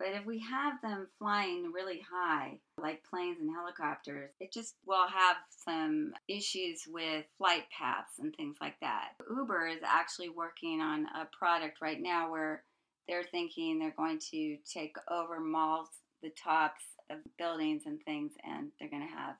but 0.00 0.08
if 0.14 0.24
we 0.24 0.38
have 0.38 0.80
them 0.80 1.06
flying 1.18 1.72
really 1.74 2.00
high, 2.10 2.58
like 2.78 3.04
planes 3.04 3.36
and 3.38 3.50
helicopters, 3.54 4.30
it 4.40 4.50
just 4.50 4.74
will 4.86 5.06
have 5.06 5.36
some 5.50 6.14
issues 6.26 6.84
with 6.88 7.26
flight 7.36 7.64
paths 7.76 8.18
and 8.18 8.34
things 8.34 8.56
like 8.62 8.80
that. 8.80 9.10
Uber 9.28 9.66
is 9.66 9.82
actually 9.84 10.30
working 10.30 10.80
on 10.80 11.04
a 11.20 11.26
product 11.38 11.82
right 11.82 12.00
now 12.00 12.30
where 12.30 12.64
they're 13.06 13.24
thinking 13.30 13.78
they're 13.78 13.94
going 13.94 14.18
to 14.30 14.56
take 14.72 14.96
over 15.10 15.38
malls, 15.38 15.88
the 16.22 16.30
tops 16.30 16.82
of 17.10 17.18
buildings 17.38 17.82
and 17.84 18.02
things, 18.04 18.32
and 18.42 18.70
they're 18.80 18.88
going 18.88 19.06
to 19.06 19.14
have 19.14 19.34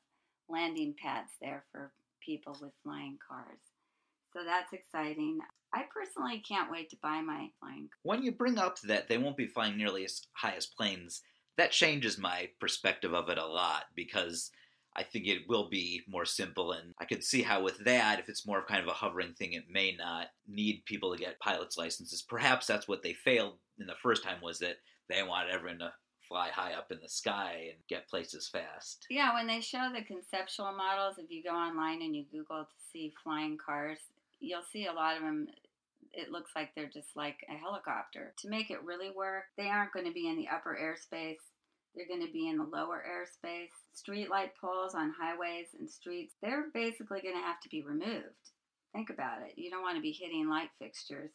landing 0.51 0.95
pads 1.03 1.31
there 1.41 1.65
for 1.73 1.91
people 2.23 2.55
with 2.61 2.73
flying 2.85 3.19
cars. 3.27 3.61
So 4.35 4.41
that's 4.45 4.75
exciting. 4.75 5.39
I 5.73 5.85
personally 5.93 6.43
can't 6.47 6.71
wait 6.71 6.91
to 6.91 6.97
buy 7.03 7.21
my 7.21 7.51
flying. 7.61 7.89
When 8.03 8.23
you 8.23 8.33
bring 8.33 8.59
up 8.59 8.81
that 8.81 9.09
they 9.09 9.19
won't 9.19 9.37
be 9.37 9.47
flying 9.47 9.77
nearly 9.77 10.05
as 10.05 10.23
high 10.33 10.55
as 10.57 10.67
planes, 10.67 11.23
that 11.57 11.73
changes 11.73 12.19
my 12.19 12.49
perspective 12.61 13.15
of 13.15 13.29
it 13.29 13.39
a 13.39 13.47
lot 13.47 13.85
because 13.95 14.51
I 14.97 15.05
think 15.05 15.27
it 15.27 15.49
will 15.49 15.69
be 15.69 16.03
more 16.09 16.25
simple. 16.25 16.73
And 16.73 16.95
I 17.01 17.05
could 17.05 17.23
see 17.23 17.43
how, 17.43 17.63
with 17.63 17.85
that, 17.85 18.19
if 18.19 18.29
it's 18.29 18.47
more 18.47 18.59
of 18.59 18.67
kind 18.67 18.83
of 18.83 18.89
a 18.89 18.93
hovering 18.93 19.35
thing, 19.35 19.53
it 19.53 19.65
may 19.71 19.95
not 19.97 20.29
need 20.49 20.83
people 20.87 21.13
to 21.13 21.23
get 21.23 21.39
pilot's 21.39 21.79
licenses. 21.79 22.23
Perhaps 22.23 22.67
that's 22.67 22.89
what 22.89 23.03
they 23.03 23.13
failed 23.13 23.59
in 23.79 23.87
the 23.87 23.95
first 24.03 24.25
time 24.25 24.39
was 24.43 24.59
that 24.59 24.77
they 25.09 25.23
wanted 25.23 25.53
everyone 25.53 25.79
to 25.79 25.93
fly 26.29 26.49
high 26.49 26.75
up 26.75 26.91
in 26.93 26.99
the 27.03 27.09
sky 27.09 27.71
and 27.71 27.79
get 27.89 28.09
places 28.09 28.49
fast. 28.49 29.07
Yeah, 29.11 29.35
when 29.35 29.47
they 29.47 29.61
show 29.61 29.91
the 29.93 30.03
conceptual 30.03 30.73
models, 30.73 31.17
if 31.19 31.31
you 31.31 31.43
go 31.43 31.51
online 31.51 32.03
and 32.03 32.15
you 32.15 32.25
Google 32.31 32.65
to 32.65 32.91
see 32.93 33.13
flying 33.23 33.59
cars, 33.59 33.99
you'll 34.41 34.63
see 34.73 34.87
a 34.87 34.93
lot 34.93 35.17
of 35.17 35.23
them 35.23 35.47
it 36.13 36.31
looks 36.31 36.53
like 36.57 36.75
they're 36.75 36.91
just 36.93 37.17
like 37.17 37.39
a 37.49 37.57
helicopter. 37.57 38.33
To 38.39 38.49
make 38.49 38.71
it 38.71 38.83
really 38.83 39.11
work, 39.11 39.45
they 39.57 39.69
aren't 39.69 39.93
going 39.93 40.07
to 40.07 40.13
be 40.13 40.29
in 40.29 40.37
the 40.37 40.49
upper 40.49 40.77
airspace. 40.77 41.39
They're 41.95 42.09
going 42.09 42.25
to 42.27 42.33
be 42.33 42.49
in 42.49 42.57
the 42.57 42.65
lower 42.65 43.03
airspace. 43.07 43.71
Street 43.95 44.31
light 44.31 44.53
poles 44.61 44.95
on 44.95 45.13
highways 45.21 45.69
and 45.79 45.91
streets, 45.91 46.35
they're 46.43 46.67
basically 46.73 47.21
going 47.21 47.35
to 47.35 47.43
have 47.43 47.61
to 47.61 47.69
be 47.69 47.83
removed. 47.83 48.51
Think 48.93 49.11
about 49.11 49.43
it. 49.43 49.55
You 49.57 49.71
don't 49.71 49.83
want 49.83 49.97
to 49.97 50.03
be 50.03 50.13
hitting 50.13 50.49
light 50.49 50.71
fixtures. 50.79 51.31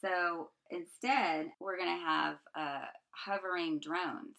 So 0.00 0.50
instead, 0.70 1.46
we're 1.60 1.76
going 1.78 1.96
to 1.96 2.04
have 2.04 2.36
uh, 2.56 2.86
hovering 3.10 3.80
drones. 3.80 4.36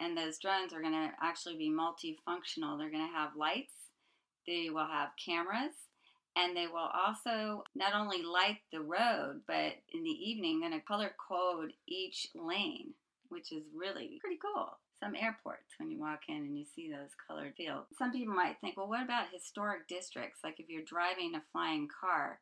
And 0.00 0.16
those 0.16 0.38
drones 0.38 0.72
are 0.72 0.80
going 0.80 0.94
to 0.94 1.10
actually 1.22 1.56
be 1.56 1.70
multifunctional. 1.70 2.78
They're 2.78 2.90
going 2.90 3.06
to 3.06 3.16
have 3.16 3.36
lights, 3.36 3.74
they 4.46 4.68
will 4.70 4.86
have 4.86 5.10
cameras, 5.24 5.74
and 6.36 6.56
they 6.56 6.66
will 6.66 6.88
also 6.94 7.64
not 7.74 7.94
only 7.94 8.22
light 8.22 8.58
the 8.72 8.80
road, 8.80 9.42
but 9.46 9.74
in 9.92 10.02
the 10.02 10.10
evening, 10.10 10.60
going 10.60 10.72
to 10.72 10.80
color 10.80 11.12
code 11.28 11.72
each 11.86 12.26
lane, 12.34 12.94
which 13.28 13.52
is 13.52 13.64
really 13.74 14.18
pretty 14.20 14.38
cool. 14.40 14.78
Some 15.02 15.14
airports, 15.16 15.74
when 15.78 15.90
you 15.90 15.98
walk 15.98 16.20
in 16.28 16.36
and 16.36 16.56
you 16.56 16.64
see 16.64 16.90
those 16.90 17.10
colored 17.26 17.54
fields. 17.56 17.86
Some 17.98 18.12
people 18.12 18.34
might 18.34 18.56
think, 18.60 18.76
well, 18.76 18.88
what 18.88 19.02
about 19.02 19.32
historic 19.32 19.88
districts? 19.88 20.40
Like 20.44 20.60
if 20.60 20.68
you're 20.68 20.84
driving 20.84 21.34
a 21.34 21.42
flying 21.52 21.88
car, 22.00 22.38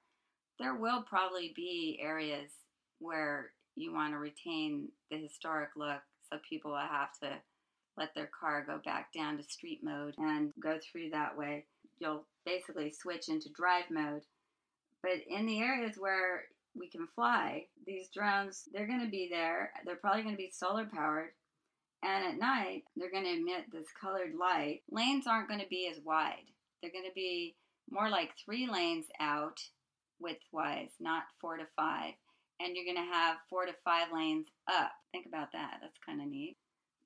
there 0.58 0.74
will 0.74 1.02
probably 1.02 1.52
be 1.56 1.98
areas 2.02 2.50
where 2.98 3.52
you 3.76 3.94
want 3.94 4.12
to 4.12 4.18
retain 4.18 4.88
the 5.10 5.16
historic 5.16 5.70
look, 5.74 6.02
So 6.30 6.38
people 6.48 6.72
will 6.72 6.78
have 6.78 7.18
to 7.22 7.30
let 7.96 8.14
their 8.14 8.30
car 8.38 8.64
go 8.66 8.78
back 8.84 9.12
down 9.12 9.36
to 9.38 9.42
street 9.42 9.80
mode 9.82 10.14
and 10.18 10.52
go 10.60 10.78
through 10.78 11.10
that 11.10 11.36
way. 11.36 11.64
You'll 12.00 12.24
basically 12.44 12.90
switch 12.90 13.28
into 13.28 13.48
drive 13.50 13.90
mode. 13.90 14.22
But 15.02 15.20
in 15.28 15.46
the 15.46 15.60
areas 15.60 15.96
where 15.98 16.44
we 16.74 16.88
can 16.88 17.06
fly, 17.14 17.66
these 17.86 18.08
drones, 18.08 18.68
they're 18.72 18.86
going 18.86 19.04
to 19.04 19.10
be 19.10 19.28
there. 19.30 19.72
They're 19.84 19.96
probably 19.96 20.22
going 20.22 20.34
to 20.34 20.42
be 20.42 20.50
solar 20.52 20.86
powered. 20.86 21.30
And 22.02 22.24
at 22.24 22.38
night, 22.38 22.84
they're 22.96 23.10
going 23.10 23.24
to 23.24 23.38
emit 23.38 23.64
this 23.70 23.86
colored 24.00 24.34
light. 24.38 24.82
Lanes 24.90 25.26
aren't 25.26 25.48
going 25.48 25.60
to 25.60 25.68
be 25.68 25.88
as 25.90 26.02
wide. 26.02 26.48
They're 26.80 26.92
going 26.92 27.04
to 27.04 27.14
be 27.14 27.56
more 27.90 28.08
like 28.08 28.30
three 28.42 28.68
lanes 28.70 29.06
out 29.20 29.60
widthwise, 30.22 30.90
not 30.98 31.24
four 31.40 31.56
to 31.56 31.66
five. 31.76 32.14
And 32.58 32.74
you're 32.74 32.84
going 32.84 33.06
to 33.06 33.12
have 33.12 33.36
four 33.48 33.66
to 33.66 33.72
five 33.84 34.08
lanes 34.14 34.48
up. 34.68 34.92
Think 35.12 35.26
about 35.26 35.52
that. 35.52 35.78
That's 35.80 35.98
kind 36.04 36.20
of 36.20 36.28
neat. 36.28 36.56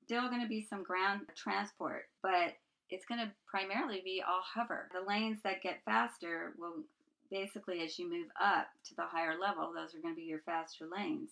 Still 0.04 0.28
going 0.28 0.42
to 0.42 0.48
be 0.48 0.66
some 0.68 0.82
ground 0.82 1.22
transport, 1.36 2.02
but 2.22 2.54
it's 2.94 3.06
going 3.06 3.20
to 3.20 3.32
primarily 3.46 4.00
be 4.04 4.22
all 4.26 4.42
hover. 4.42 4.88
The 4.94 5.06
lanes 5.06 5.40
that 5.42 5.62
get 5.62 5.82
faster 5.84 6.54
will 6.56 6.84
basically, 7.28 7.82
as 7.82 7.98
you 7.98 8.08
move 8.08 8.28
up 8.40 8.68
to 8.88 8.94
the 8.94 9.02
higher 9.02 9.34
level, 9.38 9.72
those 9.74 9.94
are 9.94 10.00
going 10.00 10.14
to 10.14 10.20
be 10.20 10.26
your 10.26 10.42
faster 10.46 10.86
lanes. 10.86 11.30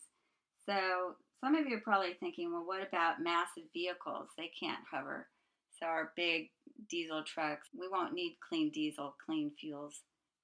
So 0.67 1.15
some 1.41 1.55
of 1.55 1.69
you 1.69 1.77
are 1.77 1.81
probably 1.81 2.15
thinking, 2.19 2.53
well, 2.53 2.67
what 2.67 2.87
about 2.87 3.23
massive 3.23 3.65
vehicles? 3.73 4.29
They 4.37 4.51
can't 4.59 4.83
hover. 4.91 5.29
So 5.79 5.87
our 5.87 6.13
big 6.17 6.51
diesel 6.91 7.23
trucks, 7.23 7.69
we 7.79 7.89
won't 7.89 8.15
need 8.15 8.39
clean 8.49 8.71
diesel, 8.71 9.15
clean 9.25 9.53
fuels 9.61 10.01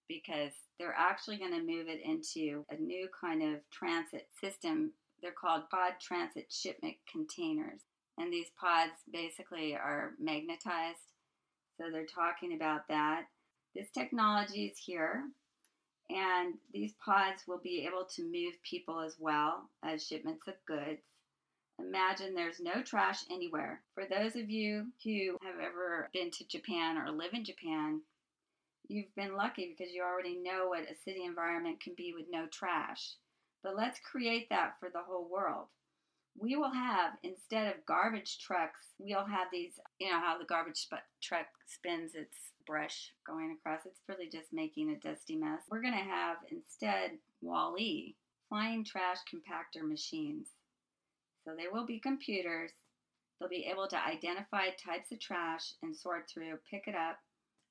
because 0.09 0.53
they're 0.79 0.95
actually 0.97 1.37
going 1.37 1.53
to 1.53 1.59
move 1.59 1.89
it 1.89 2.01
into 2.05 2.65
a 2.71 2.77
new 2.81 3.09
kind 3.21 3.43
of 3.43 3.61
transit 3.73 4.29
system. 4.41 4.93
They're 5.21 5.33
called 5.33 5.69
pod 5.71 5.95
transit 6.01 6.47
shipment 6.51 6.95
containers. 7.11 7.81
And 8.19 8.33
these 8.33 8.51
pods 8.61 8.93
basically 9.13 9.75
are 9.75 10.15
magnetized. 10.19 10.99
So 11.77 11.85
they're 11.91 12.07
talking 12.07 12.55
about 12.55 12.89
that. 12.89 13.27
This 13.75 13.91
technology 13.91 14.67
is 14.67 14.79
here, 14.79 15.23
and 16.11 16.55
these 16.73 16.95
pods 17.05 17.45
will 17.47 17.61
be 17.63 17.87
able 17.87 18.07
to 18.17 18.25
move 18.25 18.55
people 18.69 19.01
as 19.01 19.17
well 19.21 19.69
as 19.85 20.05
shipments 20.05 20.49
of 20.49 20.55
goods. 20.67 21.03
Imagine 21.79 22.35
there's 22.35 22.59
no 22.59 22.83
trash 22.83 23.21
anywhere. 23.31 23.83
For 23.95 24.05
those 24.05 24.35
of 24.35 24.51
you 24.51 24.87
who 25.05 25.39
have 25.45 25.61
ever 25.61 26.09
been 26.13 26.33
to 26.33 26.49
Japan 26.49 26.99
or 26.99 27.13
live 27.13 27.35
in 27.35 27.45
Japan, 27.45 28.01
you've 28.89 29.15
been 29.15 29.37
lucky 29.37 29.77
because 29.77 29.93
you 29.95 30.03
already 30.03 30.37
know 30.37 30.69
what 30.69 30.91
a 30.91 30.97
city 31.05 31.25
environment 31.25 31.81
can 31.81 31.95
be 31.97 32.13
with 32.13 32.27
no 32.29 32.47
trash. 32.47 33.13
But 33.63 33.77
let's 33.77 34.01
create 34.01 34.49
that 34.51 34.75
for 34.81 34.89
the 34.91 35.03
whole 35.07 35.29
world. 35.31 35.67
We 36.41 36.55
will 36.57 36.71
have, 36.71 37.13
instead 37.23 37.67
of 37.67 37.85
garbage 37.87 38.39
trucks, 38.39 38.81
we'll 38.99 39.27
have 39.27 39.49
these, 39.51 39.81
you 39.99 40.11
know, 40.11 40.21
how 40.21 40.39
the 40.39 40.45
garbage 40.45 40.87
truck 41.21 41.47
spins 41.67 42.15
its 42.15 42.37
brush 42.67 43.13
going 43.27 43.57
across. 43.59 43.87
It's 43.87 44.03
really 44.09 44.29
just 44.29 44.53
making 44.53 44.91
a 44.91 44.97
dusty 44.97 45.35
mess. 45.35 45.63
We're 45.69 45.83
going 45.83 45.99
to 45.99 45.99
have 45.99 46.37
instead 46.53 47.13
WALL-E, 47.43 48.15
flying 48.49 48.85
trash 48.85 49.19
compactor 49.33 49.83
machines. 49.87 50.49
So 51.45 51.55
they 51.57 51.67
will 51.73 51.87
be 51.87 51.99
computers. 51.99 52.71
They'll 53.39 53.49
be 53.49 53.69
able 53.71 53.89
to 53.89 54.07
identify 54.07 54.67
types 54.71 55.11
of 55.13 55.21
trash 55.21 55.73
and 55.83 55.97
sort 55.97 56.29
through, 56.29 56.59
pick 56.71 56.85
it 56.87 56.95
up 56.95 57.19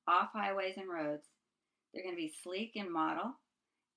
off 0.06 0.30
highways 0.32 0.76
and 0.76 0.88
roads. 0.88 1.26
They're 1.92 2.02
going 2.02 2.16
to 2.16 2.20
be 2.20 2.34
sleek 2.42 2.72
in 2.74 2.92
model 2.92 3.34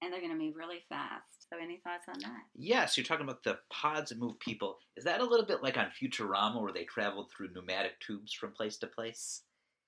and 0.01 0.13
they're 0.13 0.21
going 0.21 0.33
to 0.33 0.39
be 0.39 0.53
really 0.55 0.83
fast. 0.87 1.40
So, 1.51 1.59
any 1.61 1.81
thoughts 1.83 2.07
on 2.07 2.19
that? 2.21 2.43
Yes, 2.55 2.95
you're 2.95 3.03
talking 3.03 3.25
about 3.25 3.43
the 3.43 3.59
pods 3.69 4.09
that 4.09 4.19
move 4.19 4.39
people. 4.39 4.77
Is 4.95 5.03
that 5.03 5.19
a 5.19 5.25
little 5.25 5.45
bit 5.45 5.61
like 5.61 5.77
on 5.77 5.87
Futurama 5.87 6.61
where 6.61 6.71
they 6.71 6.85
traveled 6.85 7.29
through 7.29 7.49
pneumatic 7.53 7.99
tubes 7.99 8.31
from 8.33 8.53
place 8.53 8.77
to 8.77 8.87
place? 8.87 9.41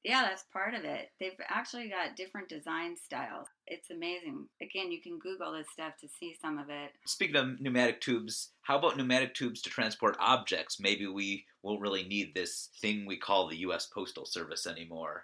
Yeah, 0.04 0.24
that's 0.24 0.44
part 0.52 0.74
of 0.74 0.84
it. 0.84 1.12
They've 1.20 1.32
actually 1.48 1.88
got 1.88 2.18
different 2.18 2.50
design 2.50 2.98
styles. 2.98 3.48
It's 3.68 3.90
amazing. 3.90 4.48
Again, 4.62 4.92
you 4.92 5.02
can 5.02 5.18
Google 5.18 5.54
this 5.54 5.68
stuff 5.72 5.94
to 6.02 6.10
see 6.10 6.36
some 6.42 6.58
of 6.58 6.70
it. 6.70 6.92
Speaking 7.06 7.38
of 7.38 7.62
pneumatic 7.62 8.02
tubes, 8.02 8.50
how 8.64 8.78
about 8.78 8.98
pneumatic 8.98 9.34
tubes 9.34 9.62
to 9.62 9.70
transport 9.70 10.18
objects? 10.20 10.82
Maybe 10.82 11.08
we 11.08 11.46
won't 11.62 11.80
really 11.80 12.04
need 12.04 12.36
this 12.36 12.70
thing 12.82 13.06
we 13.06 13.16
call 13.16 13.48
the 13.48 13.60
U.S. 13.60 13.86
Postal 13.86 14.26
Service 14.26 14.68
anymore. 14.68 15.24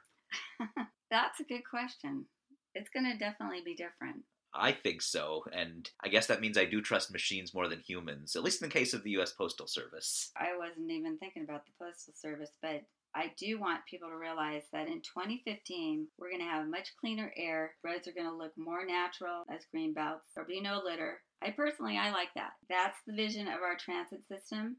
that's 1.11 1.41
a 1.41 1.43
good 1.43 1.63
question. 1.69 2.25
It's 2.73 2.89
going 2.89 3.11
to 3.11 3.17
definitely 3.17 3.61
be 3.65 3.75
different. 3.75 4.23
I 4.53 4.71
think 4.71 5.01
so, 5.01 5.43
and 5.53 5.89
I 6.03 6.09
guess 6.09 6.27
that 6.27 6.41
means 6.41 6.57
I 6.57 6.65
do 6.65 6.81
trust 6.81 7.11
machines 7.11 7.53
more 7.53 7.67
than 7.67 7.79
humans, 7.79 8.35
at 8.35 8.43
least 8.43 8.61
in 8.61 8.69
the 8.69 8.73
case 8.73 8.93
of 8.93 9.03
the 9.03 9.11
U.S. 9.11 9.31
Postal 9.31 9.67
Service. 9.67 10.31
I 10.35 10.57
wasn't 10.57 10.89
even 10.91 11.17
thinking 11.17 11.43
about 11.43 11.65
the 11.65 11.71
Postal 11.79 12.13
Service, 12.15 12.51
but 12.61 12.83
I 13.15 13.31
do 13.37 13.59
want 13.59 13.85
people 13.85 14.09
to 14.09 14.15
realize 14.15 14.63
that 14.71 14.87
in 14.87 15.01
2015, 15.01 16.07
we're 16.17 16.29
going 16.29 16.41
to 16.41 16.47
have 16.47 16.67
much 16.67 16.95
cleaner 16.99 17.31
air. 17.35 17.73
Roads 17.83 18.07
are 18.07 18.13
going 18.13 18.29
to 18.29 18.35
look 18.35 18.53
more 18.57 18.85
natural 18.85 19.45
as 19.53 19.65
green 19.71 19.93
belts. 19.93 20.25
There'll 20.35 20.47
be 20.47 20.61
no 20.61 20.81
litter. 20.83 21.21
I 21.41 21.51
personally, 21.51 21.97
I 21.97 22.11
like 22.11 22.33
that. 22.35 22.51
That's 22.69 22.97
the 23.07 23.13
vision 23.13 23.47
of 23.47 23.61
our 23.63 23.77
transit 23.77 24.27
system. 24.27 24.77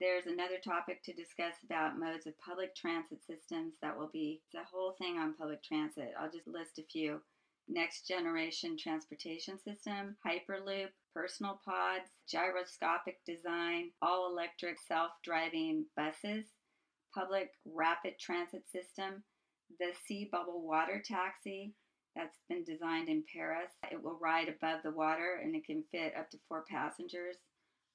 There's 0.00 0.26
another 0.26 0.58
topic 0.62 1.02
to 1.04 1.14
discuss 1.14 1.54
about 1.64 1.98
modes 1.98 2.26
of 2.26 2.38
public 2.40 2.74
transit 2.74 3.20
systems 3.24 3.74
that 3.82 3.96
will 3.96 4.10
be 4.12 4.42
the 4.52 4.64
whole 4.70 4.96
thing 4.98 5.16
on 5.16 5.34
public 5.34 5.62
transit. 5.62 6.12
I'll 6.18 6.30
just 6.30 6.48
list 6.48 6.78
a 6.78 6.82
few. 6.82 7.20
Next 7.68 8.06
generation 8.06 8.76
transportation 8.76 9.58
system, 9.58 10.16
Hyperloop, 10.26 10.88
personal 11.14 11.60
pods, 11.64 12.10
gyroscopic 12.28 13.18
design, 13.24 13.90
all 14.02 14.30
electric 14.30 14.78
self 14.86 15.12
driving 15.24 15.86
buses, 15.96 16.46
public 17.14 17.50
rapid 17.64 18.18
transit 18.18 18.64
system, 18.70 19.22
the 19.78 19.92
Sea 20.06 20.28
Bubble 20.30 20.66
water 20.66 21.02
taxi 21.04 21.74
that's 22.14 22.38
been 22.48 22.64
designed 22.64 23.08
in 23.08 23.24
Paris. 23.32 23.70
It 23.90 24.02
will 24.02 24.18
ride 24.20 24.48
above 24.48 24.82
the 24.82 24.90
water 24.90 25.40
and 25.42 25.54
it 25.54 25.64
can 25.64 25.84
fit 25.90 26.14
up 26.18 26.30
to 26.30 26.38
four 26.48 26.64
passengers. 26.68 27.36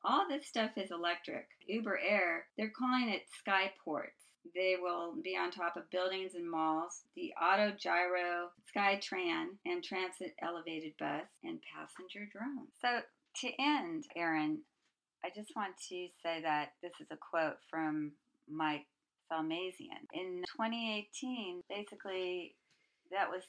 All 0.03 0.27
this 0.27 0.47
stuff 0.47 0.71
is 0.77 0.91
electric. 0.91 1.47
Uber 1.67 1.99
Air, 1.99 2.45
they're 2.57 2.71
calling 2.77 3.09
it 3.09 3.23
Skyports. 3.45 4.27
They 4.55 4.75
will 4.81 5.13
be 5.21 5.35
on 5.35 5.51
top 5.51 5.75
of 5.75 5.89
buildings 5.89 6.35
and 6.35 6.49
malls, 6.49 7.01
the 7.15 7.33
Auto 7.41 7.71
Gyro, 7.77 8.49
Skytran, 8.73 9.57
and 9.65 9.83
Transit 9.83 10.35
Elevated 10.41 10.93
Bus, 10.97 11.27
and 11.43 11.59
passenger 11.75 12.29
drones. 12.31 12.69
So, 12.81 13.01
to 13.41 13.49
end, 13.59 14.05
Aaron, 14.15 14.59
I 15.23 15.29
just 15.35 15.55
want 15.55 15.73
to 15.89 16.07
say 16.23 16.41
that 16.41 16.73
this 16.81 16.93
is 17.01 17.07
a 17.11 17.17
quote 17.17 17.57
from 17.69 18.13
Mike 18.49 18.85
Salmasian. 19.31 20.07
In 20.13 20.43
2018, 20.55 21.63
basically, 21.69 22.55
that 23.11 23.29
was 23.29 23.43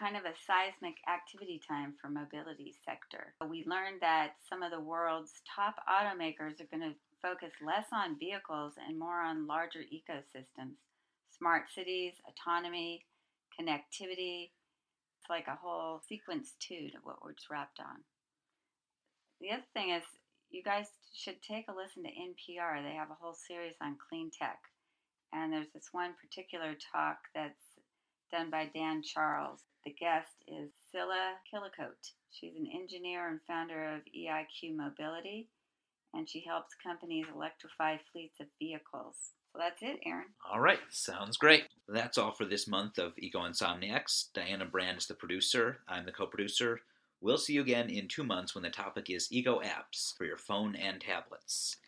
kind 0.00 0.16
of 0.16 0.24
a 0.24 0.32
seismic 0.48 0.96
activity 1.04 1.60
time 1.60 1.92
for 2.00 2.08
mobility 2.08 2.74
sector. 2.88 3.34
We 3.44 3.68
learned 3.68 4.00
that 4.00 4.40
some 4.48 4.62
of 4.62 4.72
the 4.72 4.80
world's 4.80 5.32
top 5.44 5.76
automakers 5.84 6.56
are 6.60 6.72
going 6.72 6.88
to 6.88 6.96
focus 7.20 7.52
less 7.60 7.84
on 7.92 8.18
vehicles 8.18 8.74
and 8.80 8.98
more 8.98 9.20
on 9.20 9.46
larger 9.46 9.84
ecosystems, 9.92 10.80
smart 11.36 11.64
cities, 11.74 12.14
autonomy, 12.24 13.04
connectivity. 13.52 14.48
It's 15.20 15.28
like 15.28 15.46
a 15.48 15.60
whole 15.60 16.00
sequence 16.08 16.54
too 16.58 16.88
to 16.92 16.98
what 17.04 17.22
we're 17.22 17.36
wrapped 17.50 17.78
on. 17.78 18.00
The 19.40 19.52
other 19.52 19.68
thing 19.74 19.90
is 19.90 20.02
you 20.50 20.62
guys 20.62 20.86
should 21.12 21.42
take 21.42 21.66
a 21.68 21.76
listen 21.76 22.02
to 22.04 22.08
NPR. 22.08 22.82
They 22.82 22.96
have 22.96 23.10
a 23.10 23.20
whole 23.20 23.36
series 23.36 23.74
on 23.82 23.96
clean 24.08 24.30
tech. 24.30 24.58
And 25.32 25.52
there's 25.52 25.70
this 25.72 25.90
one 25.92 26.14
particular 26.20 26.74
talk 26.92 27.18
that's 27.34 27.69
done 28.30 28.50
by 28.50 28.70
Dan 28.72 29.02
Charles. 29.02 29.60
The 29.84 29.92
guest 29.92 30.32
is 30.46 30.70
Scilla 30.90 31.34
Killicoat. 31.52 32.12
She's 32.30 32.56
an 32.56 32.68
engineer 32.72 33.28
and 33.28 33.40
founder 33.46 33.94
of 33.94 34.02
EIQ 34.16 34.76
Mobility, 34.76 35.48
and 36.14 36.28
she 36.28 36.44
helps 36.46 36.74
companies 36.82 37.26
electrify 37.34 37.96
fleets 38.12 38.40
of 38.40 38.46
vehicles. 38.58 39.32
So 39.52 39.58
that's 39.58 39.82
it, 39.82 40.00
Aaron. 40.06 40.26
All 40.48 40.60
right, 40.60 40.78
sounds 40.90 41.36
great. 41.36 41.64
That's 41.88 42.18
all 42.18 42.32
for 42.32 42.44
this 42.44 42.68
month 42.68 42.98
of 42.98 43.14
Eco 43.18 43.40
Insomniacs. 43.40 44.26
Diana 44.32 44.64
Brand 44.64 44.98
is 44.98 45.06
the 45.06 45.14
producer. 45.14 45.78
I'm 45.88 46.06
the 46.06 46.12
co 46.12 46.26
producer. 46.26 46.80
We'll 47.20 47.38
see 47.38 47.54
you 47.54 47.60
again 47.60 47.90
in 47.90 48.08
two 48.08 48.24
months 48.24 48.54
when 48.54 48.62
the 48.62 48.70
topic 48.70 49.10
is 49.10 49.28
Ego 49.30 49.60
apps 49.60 50.16
for 50.16 50.24
your 50.24 50.38
phone 50.38 50.74
and 50.76 51.00
tablets. 51.00 51.76